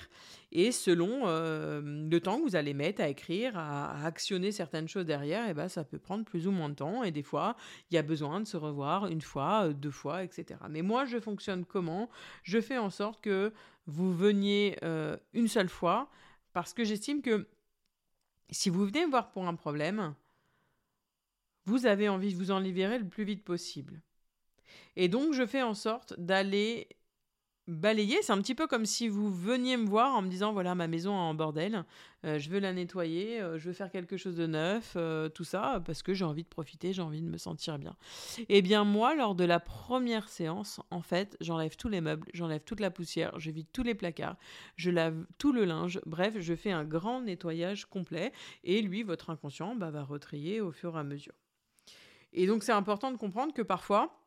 et 0.51 0.71
selon 0.71 1.25
le 1.25 2.17
temps 2.19 2.37
que 2.39 2.43
vous 2.43 2.55
allez 2.55 2.73
mettre 2.73 3.01
à 3.01 3.09
écrire, 3.09 3.57
à, 3.57 4.05
actionner 4.05 4.51
certaines 4.51 4.87
choses 4.87 5.05
derrière, 5.05 5.45
et 5.45 5.51
eh 5.51 5.53
ben, 5.53 5.67
ça 5.67 5.83
peut 5.83 5.99
prendre 5.99 6.25
plus 6.25 6.47
ou 6.47 6.51
moins 6.51 6.69
de 6.69 6.75
temps, 6.75 7.03
et 7.03 7.11
des 7.11 7.23
fois, 7.23 7.55
il 7.91 7.95
y 7.95 7.97
a 7.97 8.01
besoin 8.01 8.39
de 8.39 8.45
se 8.45 8.57
revoir 8.57 9.07
une 9.07 9.21
fois, 9.21 9.69
deux 9.69 9.91
fois, 9.91 10.23
etc. 10.23 10.59
Mais 10.69 10.81
moi, 10.81 11.05
je 11.05 11.19
fonctionne 11.19 11.65
comment? 11.65 12.09
Je 12.43 12.61
fais 12.61 12.77
en 12.77 12.89
sorte 12.89 13.21
que 13.21 13.51
vous 13.85 14.15
veniez 14.15 14.79
une 15.33 15.47
seule 15.47 15.69
fois, 15.69 16.09
parce 16.53 16.73
que 16.73 16.85
j'estime 16.85 17.21
que 17.21 17.47
si 18.49 18.69
vous 18.69 18.85
venez 18.85 19.05
me 19.05 19.11
voir 19.11 19.31
pour 19.31 19.47
un 19.47 19.55
problème, 19.55 20.15
vous 21.65 21.85
avez 21.85 22.09
envie 22.09 22.33
de 22.33 22.37
vous 22.37 22.51
en 22.51 22.59
libérer 22.59 22.99
le 22.99 23.07
plus 23.07 23.23
vite 23.23 23.43
possible. 23.43 24.01
Et 24.95 25.07
donc, 25.07 25.33
je 25.33 25.45
fais 25.45 25.61
en 25.61 25.73
sorte 25.73 26.13
d'aller 26.19 26.87
balayer. 27.67 28.21
C'est 28.21 28.31
un 28.31 28.37
petit 28.37 28.55
peu 28.55 28.67
comme 28.67 28.85
si 28.85 29.07
vous 29.07 29.33
veniez 29.33 29.77
me 29.77 29.87
voir 29.87 30.15
en 30.15 30.21
me 30.21 30.29
disant 30.29 30.53
voilà, 30.53 30.75
ma 30.75 30.87
maison 30.87 31.11
est 31.13 31.19
en 31.19 31.33
bordel, 31.33 31.83
euh, 32.25 32.39
je 32.39 32.49
veux 32.49 32.59
la 32.59 32.73
nettoyer, 32.73 33.41
euh, 33.41 33.57
je 33.59 33.67
veux 33.67 33.73
faire 33.73 33.91
quelque 33.91 34.17
chose 34.17 34.35
de 34.35 34.47
neuf, 34.47 34.93
euh, 34.95 35.29
tout 35.29 35.43
ça, 35.43 35.81
parce 35.85 36.03
que 36.03 36.13
j'ai 36.13 36.25
envie 36.25 36.43
de 36.43 36.47
profiter, 36.47 36.93
j'ai 36.93 37.01
envie 37.01 37.21
de 37.21 37.27
me 37.27 37.37
sentir 37.37 37.77
bien. 37.79 37.95
Eh 38.49 38.61
bien, 38.61 38.83
moi, 38.83 39.15
lors 39.15 39.35
de 39.35 39.43
la 39.43 39.59
première 39.59 40.29
séance, 40.29 40.79
en 40.91 41.01
fait, 41.01 41.37
j'enlève 41.41 41.75
tous 41.75 41.89
les 41.89 42.01
meubles, 42.01 42.27
j'enlève 42.33 42.63
toute 42.63 42.79
la 42.79 42.91
poussière, 42.91 43.37
je 43.39 43.51
vide 43.51 43.67
tous 43.73 43.83
les 43.83 43.95
placards, 43.95 44.37
je 44.75 44.91
lave 44.91 45.25
tout 45.37 45.51
le 45.51 45.65
linge, 45.65 45.99
bref, 46.05 46.35
je 46.39 46.55
fais 46.55 46.71
un 46.71 46.83
grand 46.83 47.21
nettoyage 47.21 47.85
complet, 47.85 48.31
et 48.63 48.81
lui, 48.81 49.03
votre 49.03 49.29
inconscient, 49.29 49.75
bah, 49.75 49.91
va 49.91 50.03
retrier 50.03 50.61
au 50.61 50.71
fur 50.71 50.95
et 50.95 50.99
à 50.99 51.03
mesure. 51.03 51.33
Et 52.33 52.47
donc, 52.47 52.63
c'est 52.63 52.73
important 52.73 53.11
de 53.11 53.17
comprendre 53.17 53.53
que 53.53 53.61
parfois, 53.61 54.24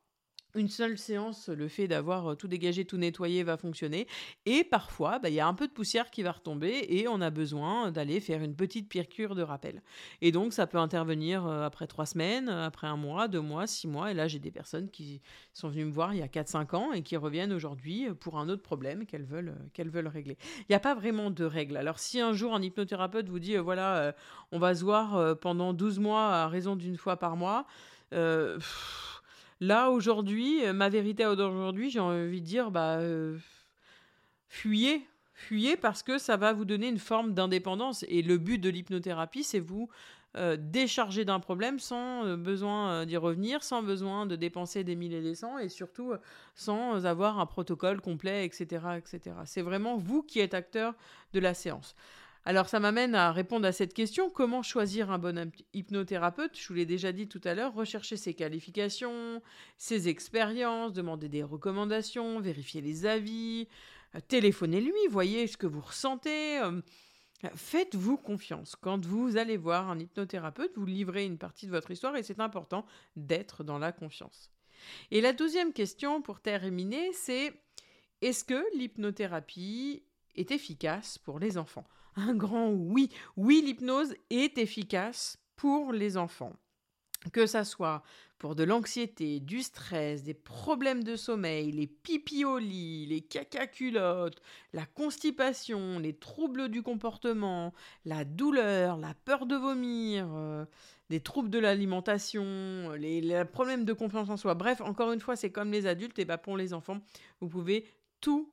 une 0.58 0.68
seule 0.68 0.98
séance, 0.98 1.48
le 1.48 1.68
fait 1.68 1.88
d'avoir 1.88 2.36
tout 2.36 2.48
dégagé, 2.48 2.84
tout 2.84 2.98
nettoyé 2.98 3.42
va 3.42 3.56
fonctionner. 3.56 4.06
Et 4.44 4.64
parfois, 4.64 5.18
bah, 5.18 5.28
il 5.28 5.34
y 5.34 5.40
a 5.40 5.46
un 5.46 5.54
peu 5.54 5.66
de 5.66 5.72
poussière 5.72 6.10
qui 6.10 6.22
va 6.22 6.32
retomber 6.32 6.86
et 6.88 7.08
on 7.08 7.20
a 7.20 7.30
besoin 7.30 7.90
d'aller 7.90 8.20
faire 8.20 8.42
une 8.42 8.54
petite 8.54 8.88
piqûre 8.88 9.34
de 9.34 9.42
rappel. 9.42 9.82
Et 10.20 10.32
donc, 10.32 10.52
ça 10.52 10.66
peut 10.66 10.78
intervenir 10.78 11.46
après 11.46 11.86
trois 11.86 12.06
semaines, 12.06 12.48
après 12.48 12.86
un 12.86 12.96
mois, 12.96 13.28
deux 13.28 13.40
mois, 13.40 13.66
six 13.66 13.88
mois. 13.88 14.10
Et 14.10 14.14
là, 14.14 14.28
j'ai 14.28 14.38
des 14.38 14.50
personnes 14.50 14.90
qui 14.90 15.22
sont 15.52 15.68
venues 15.68 15.84
me 15.86 15.92
voir 15.92 16.12
il 16.12 16.18
y 16.18 16.22
a 16.22 16.26
4-5 16.26 16.76
ans 16.76 16.92
et 16.92 17.02
qui 17.02 17.16
reviennent 17.16 17.52
aujourd'hui 17.52 18.08
pour 18.20 18.38
un 18.38 18.48
autre 18.48 18.62
problème 18.62 19.06
qu'elles 19.06 19.24
veulent, 19.24 19.54
veulent 19.78 20.08
régler. 20.08 20.36
Il 20.60 20.66
n'y 20.70 20.76
a 20.76 20.80
pas 20.80 20.94
vraiment 20.94 21.30
de 21.30 21.44
règle. 21.44 21.76
Alors, 21.76 21.98
si 21.98 22.20
un 22.20 22.32
jour 22.32 22.54
un 22.54 22.62
hypnothérapeute 22.62 23.28
vous 23.28 23.38
dit, 23.38 23.56
voilà, 23.56 24.14
on 24.52 24.58
va 24.58 24.74
se 24.74 24.82
voir 24.84 25.38
pendant 25.38 25.72
12 25.72 25.98
mois 25.98 26.28
à 26.34 26.48
raison 26.48 26.74
d'une 26.76 26.96
fois 26.96 27.16
par 27.16 27.36
mois, 27.36 27.66
Là, 29.60 29.90
aujourd'hui, 29.90 30.64
euh, 30.64 30.72
ma 30.72 30.88
vérité 30.88 31.24
d'aujourd'hui, 31.24 31.90
j'ai 31.90 32.00
envie 32.00 32.40
de 32.40 32.46
dire, 32.46 32.70
bah, 32.70 32.98
euh, 32.98 33.36
fuyez. 34.48 35.06
Fuyez 35.34 35.76
parce 35.76 36.02
que 36.02 36.18
ça 36.18 36.36
va 36.36 36.52
vous 36.52 36.64
donner 36.64 36.88
une 36.88 36.98
forme 36.98 37.32
d'indépendance. 37.32 38.04
Et 38.08 38.22
le 38.22 38.38
but 38.38 38.58
de 38.58 38.68
l'hypnothérapie, 38.68 39.44
c'est 39.44 39.60
vous 39.60 39.88
euh, 40.36 40.56
décharger 40.58 41.24
d'un 41.24 41.38
problème 41.38 41.78
sans 41.78 42.36
besoin 42.36 43.06
d'y 43.06 43.16
revenir, 43.16 43.62
sans 43.62 43.82
besoin 43.82 44.26
de 44.26 44.34
dépenser 44.34 44.82
des 44.82 44.96
mille 44.96 45.14
et 45.14 45.22
des 45.22 45.36
cents, 45.36 45.58
et 45.58 45.68
surtout 45.68 46.12
sans 46.56 47.06
avoir 47.06 47.38
un 47.38 47.46
protocole 47.46 48.00
complet, 48.00 48.44
etc. 48.44 48.84
etc. 48.96 49.36
C'est 49.44 49.62
vraiment 49.62 49.96
vous 49.96 50.22
qui 50.22 50.40
êtes 50.40 50.54
acteur 50.54 50.94
de 51.34 51.38
la 51.38 51.54
séance. 51.54 51.94
Alors 52.48 52.66
ça 52.66 52.80
m'amène 52.80 53.14
à 53.14 53.30
répondre 53.30 53.66
à 53.66 53.72
cette 53.72 53.92
question, 53.92 54.30
comment 54.30 54.62
choisir 54.62 55.10
un 55.10 55.18
bon 55.18 55.52
hypnothérapeute 55.74 56.58
Je 56.58 56.66
vous 56.68 56.72
l'ai 56.72 56.86
déjà 56.86 57.12
dit 57.12 57.28
tout 57.28 57.42
à 57.44 57.54
l'heure, 57.54 57.74
rechercher 57.74 58.16
ses 58.16 58.32
qualifications, 58.32 59.42
ses 59.76 60.08
expériences, 60.08 60.94
demander 60.94 61.28
des 61.28 61.42
recommandations, 61.42 62.40
vérifier 62.40 62.80
les 62.80 63.04
avis, 63.04 63.68
euh, 64.14 64.20
téléphonez-lui, 64.28 64.94
voyez 65.10 65.46
ce 65.46 65.58
que 65.58 65.66
vous 65.66 65.82
ressentez. 65.82 66.58
Euh, 66.60 66.80
faites-vous 67.54 68.16
confiance. 68.16 68.76
Quand 68.76 69.04
vous 69.04 69.36
allez 69.36 69.58
voir 69.58 69.90
un 69.90 69.98
hypnothérapeute, 69.98 70.72
vous 70.74 70.86
livrez 70.86 71.26
une 71.26 71.36
partie 71.36 71.66
de 71.66 71.70
votre 71.70 71.90
histoire 71.90 72.16
et 72.16 72.22
c'est 72.22 72.40
important 72.40 72.86
d'être 73.14 73.62
dans 73.62 73.78
la 73.78 73.92
confiance. 73.92 74.50
Et 75.10 75.20
la 75.20 75.34
deuxième 75.34 75.74
question 75.74 76.22
pour 76.22 76.40
terminer, 76.40 77.12
c'est 77.12 77.52
est-ce 78.22 78.42
que 78.42 78.64
l'hypnothérapie 78.74 80.02
est 80.38 80.50
efficace 80.50 81.18
pour 81.18 81.38
les 81.38 81.58
enfants 81.58 81.84
un 82.18 82.34
grand 82.34 82.70
oui. 82.70 83.10
Oui, 83.36 83.62
l'hypnose 83.64 84.14
est 84.30 84.58
efficace 84.58 85.38
pour 85.56 85.92
les 85.92 86.16
enfants. 86.16 86.54
Que 87.32 87.46
ça 87.46 87.64
soit 87.64 88.02
pour 88.38 88.54
de 88.54 88.62
l'anxiété, 88.62 89.40
du 89.40 89.62
stress, 89.62 90.22
des 90.22 90.34
problèmes 90.34 91.02
de 91.02 91.16
sommeil, 91.16 91.72
les 91.72 91.88
pipiolis, 91.88 93.06
les 93.06 93.20
cacaculottes, 93.20 94.40
la 94.72 94.86
constipation, 94.86 95.98
les 95.98 96.14
troubles 96.14 96.68
du 96.68 96.82
comportement, 96.82 97.74
la 98.04 98.24
douleur, 98.24 98.96
la 98.96 99.14
peur 99.24 99.46
de 99.46 99.56
vomir, 99.56 100.28
euh, 100.32 100.64
des 101.10 101.20
troubles 101.20 101.50
de 101.50 101.58
l'alimentation, 101.58 102.92
les, 102.92 103.44
problèmes 103.46 103.84
de 103.84 103.92
confiance 103.92 104.30
en 104.30 104.36
soi. 104.36 104.54
Bref, 104.54 104.80
encore 104.80 105.10
une 105.10 105.20
fois, 105.20 105.34
c'est 105.34 105.50
comme 105.50 105.72
les 105.72 105.86
adultes, 105.86 106.20
et 106.20 106.24
bah 106.24 106.38
pour 106.38 106.56
les 106.56 106.72
enfants, 106.72 107.00
vous 107.40 107.48
pouvez 107.48 107.84
tout 108.20 108.52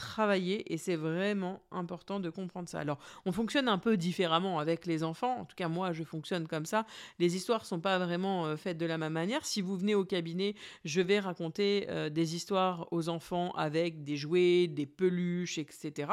travailler 0.00 0.72
et 0.72 0.78
c'est 0.78 0.96
vraiment 0.96 1.62
important 1.70 2.18
de 2.20 2.30
comprendre 2.30 2.68
ça. 2.68 2.80
Alors, 2.80 2.98
on 3.26 3.32
fonctionne 3.32 3.68
un 3.68 3.78
peu 3.78 3.96
différemment 3.96 4.58
avec 4.58 4.86
les 4.86 5.04
enfants. 5.04 5.40
En 5.40 5.44
tout 5.44 5.54
cas, 5.54 5.68
moi, 5.68 5.92
je 5.92 6.02
fonctionne 6.02 6.48
comme 6.48 6.66
ça. 6.66 6.86
Les 7.18 7.36
histoires 7.36 7.66
sont 7.66 7.80
pas 7.80 7.98
vraiment 7.98 8.46
euh, 8.46 8.56
faites 8.56 8.78
de 8.78 8.86
la 8.86 8.98
même 8.98 9.12
manière. 9.12 9.44
Si 9.44 9.60
vous 9.60 9.76
venez 9.76 9.94
au 9.94 10.04
cabinet, 10.04 10.54
je 10.84 11.00
vais 11.02 11.20
raconter 11.20 11.86
euh, 11.90 12.08
des 12.08 12.34
histoires 12.34 12.88
aux 12.90 13.08
enfants 13.08 13.52
avec 13.52 14.02
des 14.02 14.16
jouets, 14.16 14.66
des 14.66 14.86
peluches, 14.86 15.58
etc 15.58 16.12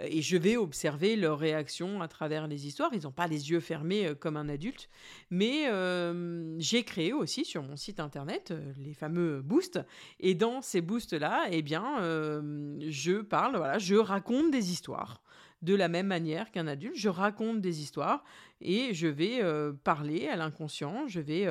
et 0.00 0.22
je 0.22 0.36
vais 0.36 0.56
observer 0.56 1.16
leurs 1.16 1.38
réactions 1.38 2.00
à 2.00 2.08
travers 2.08 2.46
les 2.46 2.66
histoires. 2.66 2.90
Ils 2.92 3.02
n'ont 3.02 3.12
pas 3.12 3.26
les 3.26 3.50
yeux 3.50 3.60
fermés 3.60 4.06
euh, 4.06 4.14
comme 4.14 4.36
un 4.36 4.48
adulte, 4.48 4.88
mais 5.30 5.68
euh, 5.68 6.54
j'ai 6.58 6.84
créé 6.84 7.12
aussi 7.12 7.44
sur 7.44 7.62
mon 7.62 7.76
site 7.76 8.00
internet 8.00 8.50
euh, 8.50 8.72
les 8.78 8.94
fameux 8.94 9.42
boosts. 9.42 9.80
Et 10.20 10.34
dans 10.34 10.62
ces 10.62 10.80
boosts-là, 10.80 11.46
eh 11.50 11.62
bien, 11.62 11.98
je 12.00 13.20
parle, 13.20 13.56
voilà, 13.56 13.78
je 13.78 13.94
raconte 13.96 14.50
des 14.50 14.70
histoires 14.70 15.22
de 15.62 15.74
la 15.74 15.88
même 15.88 16.06
manière 16.06 16.50
qu'un 16.52 16.66
adulte. 16.66 16.94
Je 16.96 17.08
raconte 17.08 17.60
des 17.60 17.80
histoires 17.80 18.24
et 18.60 18.94
je 18.94 19.08
vais 19.08 19.42
parler 19.84 20.28
à 20.28 20.36
l'inconscient. 20.36 21.06
Je 21.08 21.20
vais 21.20 21.48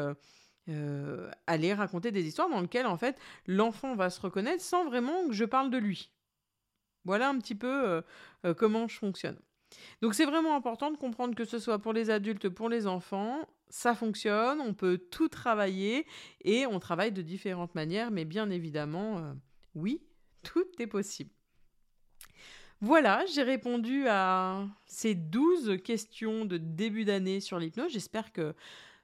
aller 1.48 1.74
raconter 1.74 2.12
des 2.12 2.26
histoires 2.26 2.50
dans 2.50 2.62
lesquelles 2.62 2.88
en 2.88 2.98
fait 2.98 3.18
l'enfant 3.46 3.96
va 3.96 4.10
se 4.10 4.22
reconnaître 4.22 4.64
sans 4.64 4.86
vraiment 4.86 5.28
que 5.28 5.34
je 5.34 5.46
parle 5.46 5.70
de 5.70 5.78
lui. 5.78 6.12
Voilà 7.08 7.30
un 7.30 7.40
petit 7.40 7.56
peu 7.56 7.88
euh, 7.88 8.02
euh, 8.46 8.54
comment 8.54 8.90
je 8.90 8.98
fonctionne. 8.98 9.40
Donc 10.02 10.14
c'est 10.14 10.26
vraiment 10.26 10.58
important 10.58 10.92
de 10.92 10.98
comprendre 10.98 11.36
que 11.36 11.46
ce 11.46 11.58
soit 11.58 11.80
pour 11.80 11.94
les 11.94 12.10
adultes, 12.10 12.50
pour 12.50 12.68
les 12.68 12.86
enfants, 12.86 13.48
ça 13.70 13.96
fonctionne, 13.96 14.60
on 14.60 14.74
peut 14.74 14.98
tout 14.98 15.30
travailler 15.30 16.06
et 16.44 16.68
on 16.68 16.80
travaille 16.80 17.14
de 17.14 17.22
différentes 17.22 17.76
manières, 17.76 18.12
mais 18.12 18.26
bien 18.26 18.50
évidemment, 18.50 19.20
euh, 19.20 19.34
oui, 19.74 20.02
tout 20.44 20.66
est 20.80 20.88
possible. 20.88 21.32
Voilà, 22.82 23.26
j'ai 23.34 23.44
répondu 23.44 24.06
à 24.10 24.68
ces 24.86 25.16
12 25.16 25.78
questions 25.82 26.44
de 26.44 26.58
début 26.58 27.06
d'année 27.06 27.40
sur 27.40 27.58
l'hypnose. 27.58 27.92
J'espère 27.92 28.34
que 28.34 28.54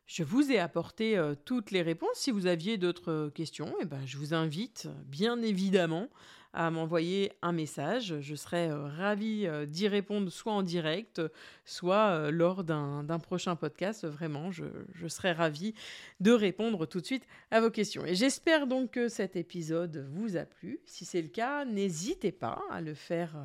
je 0.05 0.23
vous 0.23 0.51
ai 0.51 0.59
apporté 0.59 1.19
toutes 1.45 1.71
les 1.71 1.81
réponses. 1.81 2.15
Si 2.15 2.29
vous 2.29 2.45
aviez 2.45 2.77
d'autres 2.77 3.31
questions, 3.33 3.73
eh 3.81 3.85
ben, 3.85 4.05
je 4.05 4.17
vous 4.17 4.33
invite 4.33 4.89
bien 5.05 5.41
évidemment 5.41 6.09
à 6.53 6.69
m'envoyer 6.69 7.31
un 7.41 7.51
message. 7.51 8.19
Je 8.21 8.35
serai 8.35 8.69
euh, 8.69 8.85
ravie 8.85 9.47
euh, 9.47 9.65
d'y 9.65 9.87
répondre 9.87 10.31
soit 10.31 10.53
en 10.53 10.63
direct, 10.63 11.21
soit 11.65 12.11
euh, 12.11 12.31
lors 12.31 12.63
d'un 12.63 13.19
prochain 13.19 13.55
podcast. 13.55 14.05
Vraiment, 14.05 14.51
je, 14.51 14.65
je 14.93 15.07
serai 15.07 15.31
ravie 15.31 15.73
de 16.19 16.31
répondre 16.31 16.85
tout 16.85 17.01
de 17.01 17.05
suite 17.05 17.27
à 17.51 17.59
vos 17.59 17.71
questions. 17.71 18.05
Et 18.05 18.15
j'espère 18.15 18.67
donc 18.67 18.91
que 18.91 19.07
cet 19.07 19.35
épisode 19.35 20.07
vous 20.11 20.37
a 20.37 20.45
plu. 20.45 20.79
Si 20.85 21.05
c'est 21.05 21.21
le 21.21 21.27
cas, 21.27 21.65
n'hésitez 21.65 22.31
pas 22.31 22.61
à 22.69 22.81
le 22.81 22.93
faire 22.93 23.35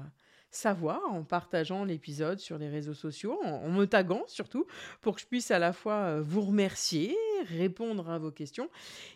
savoir 0.51 1.01
en 1.11 1.25
partageant 1.25 1.85
l'épisode 1.85 2.39
sur 2.39 2.59
les 2.59 2.69
réseaux 2.69 2.95
sociaux, 2.95 3.39
en, 3.45 3.69
me 3.71 3.87
taguant 3.87 4.25
surtout, 4.27 4.67
pour 5.01 5.17
que 5.17 5.21
je 5.21 5.27
puisse 5.27 5.51
à 5.51 5.59
la 5.59 5.73
fois 5.73 6.21
vous 6.21 6.43
remercier, 6.43 7.17
répondre 7.47 8.09
à 8.11 8.19
vos 8.19 8.31
questions. 8.31 8.71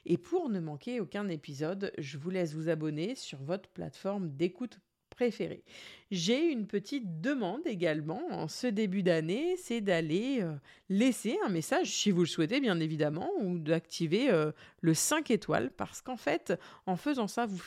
Et 0.07 0.19
pour 0.19 0.49
ne 0.49 0.61
manquer 0.61 1.01
aucun 1.01 1.29
épisode, 1.29 1.93
je 1.99 2.19
vous 2.19 2.31
laisse 2.31 2.55
vous 2.55 2.69
abonner 2.69 3.15
sur 3.15 3.39
votre 3.43 3.69
plateforme 3.69 4.31
d'écoute 4.31 4.79
préférée. 5.15 5.63
J'ai 6.11 6.51
une 6.51 6.67
petite 6.67 7.23
demande 7.23 7.67
également 7.67 8.23
en 8.31 8.47
ce 8.47 8.67
début 8.67 9.03
d'année, 9.03 9.57
c'est 9.57 9.81
d'aller 9.81 10.41
euh, 10.43 10.53
laisser 10.91 11.39
un 11.47 11.49
message, 11.49 11.87
si 11.87 12.11
vous 12.11 12.21
le 12.21 12.27
souhaitez 12.27 12.61
bien 12.61 12.81
évidemment, 12.81 13.31
ou 13.41 13.59
d'activer 13.59 14.31
euh, 14.31 14.53
le 14.83 14.93
5 14.93 15.31
étoiles, 15.31 15.71
parce 15.71 16.03
qu'en 16.03 16.19
fait, 16.19 16.53
en 16.85 16.97
faisant 16.97 17.29
ça, 17.29 17.47
vous, 17.47 17.63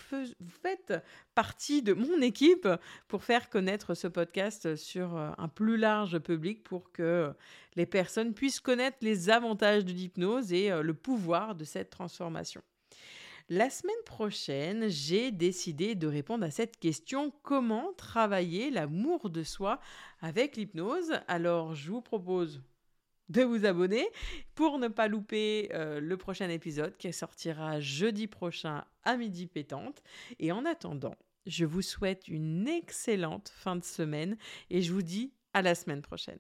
faites 0.61 0.93
partie 1.33 1.81
de 1.81 1.93
mon 1.93 2.21
équipe 2.21 2.67
pour 3.07 3.23
faire 3.23 3.49
connaître 3.49 3.95
ce 3.95 4.07
podcast 4.07 4.75
sur 4.75 5.17
euh, 5.17 5.31
un 5.39 5.47
plus 5.47 5.77
large 5.77 6.19
public, 6.19 6.63
pour 6.63 6.91
que 6.91 7.33
les 7.75 7.87
personnes 7.87 8.33
puissent 8.33 8.59
connaître 8.59 8.97
les 9.01 9.31
avantages 9.31 9.85
de 9.85 9.91
l'hypnose 9.91 10.53
et 10.53 10.69
le 10.69 10.93
pouvoir 10.93 11.55
de 11.55 11.63
cette 11.63 11.89
transformation. 11.89 12.61
La 13.47 13.69
semaine 13.69 13.93
prochaine, 14.05 14.89
j'ai 14.89 15.29
décidé 15.29 15.93
de 15.93 16.07
répondre 16.07 16.43
à 16.43 16.49
cette 16.49 16.79
question 16.79 17.31
comment 17.43 17.93
travailler 17.93 18.71
l'amour 18.71 19.29
de 19.29 19.43
soi 19.43 19.79
avec 20.19 20.57
l'hypnose? 20.57 21.13
Alors, 21.27 21.75
je 21.75 21.91
vous 21.91 22.01
propose 22.01 22.63
de 23.29 23.43
vous 23.43 23.67
abonner 23.67 24.07
pour 24.55 24.79
ne 24.79 24.87
pas 24.87 25.07
louper 25.07 25.69
euh, 25.75 25.99
le 25.99 26.17
prochain 26.17 26.49
épisode 26.49 26.97
qui 26.97 27.13
sortira 27.13 27.79
jeudi 27.79 28.25
prochain 28.25 28.83
à 29.03 29.15
midi 29.15 29.45
pétante. 29.45 30.01
Et 30.39 30.51
en 30.51 30.65
attendant, 30.65 31.15
je 31.45 31.65
vous 31.65 31.83
souhaite 31.83 32.27
une 32.27 32.67
excellente 32.67 33.49
fin 33.49 33.75
de 33.75 33.83
semaine 33.83 34.37
et 34.71 34.81
je 34.81 34.91
vous 34.91 35.03
dis 35.03 35.33
à 35.53 35.61
la 35.61 35.75
semaine 35.75 36.01
prochaine. 36.01 36.39